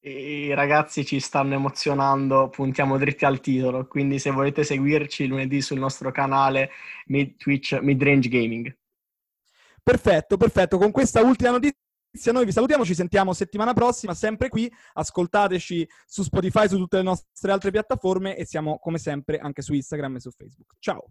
I 0.01 0.55
ragazzi 0.55 1.05
ci 1.05 1.19
stanno 1.19 1.55
emozionando, 1.55 2.49
puntiamo 2.51 2.97
dritti 2.99 3.25
al 3.25 3.41
titolo, 3.41 3.89
quindi 3.89 4.21
se 4.21 4.31
volete 4.31 4.63
seguirci 4.63 5.27
lunedì 5.27 5.61
sul 5.61 5.81
nostro 5.81 6.13
canale 6.13 6.71
Mid 7.07 7.37
Twitch 7.37 7.79
Midrange 7.81 8.29
Gaming. 8.29 8.77
Perfetto, 9.83 10.37
perfetto. 10.37 10.79
Con 10.79 10.93
questa 10.93 11.23
ultima 11.23 11.51
notizia 11.51 11.88
noi 12.33 12.45
vi 12.45 12.53
salutiamo, 12.53 12.85
ci 12.85 12.95
sentiamo 12.95 13.33
settimana 13.33 13.73
prossima, 13.73 14.15
sempre 14.15 14.49
qui. 14.49 14.71
Ascoltateci 14.95 15.89
su 16.07 16.23
Spotify, 16.23 16.69
su 16.69 16.77
tutte 16.77 16.97
le 16.97 17.03
nostre 17.03 17.53
altre 17.53 17.71
piattaforme 17.71 18.37
e 18.37 18.45
siamo 18.45 18.79
come 18.79 18.99
sempre 18.99 19.39
anche 19.39 19.63
su 19.63 19.75
Instagram 19.75 20.17
e 20.17 20.21
su 20.21 20.31
Facebook. 20.31 20.75
Ciao! 20.79 21.11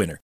winner. 0.01 0.19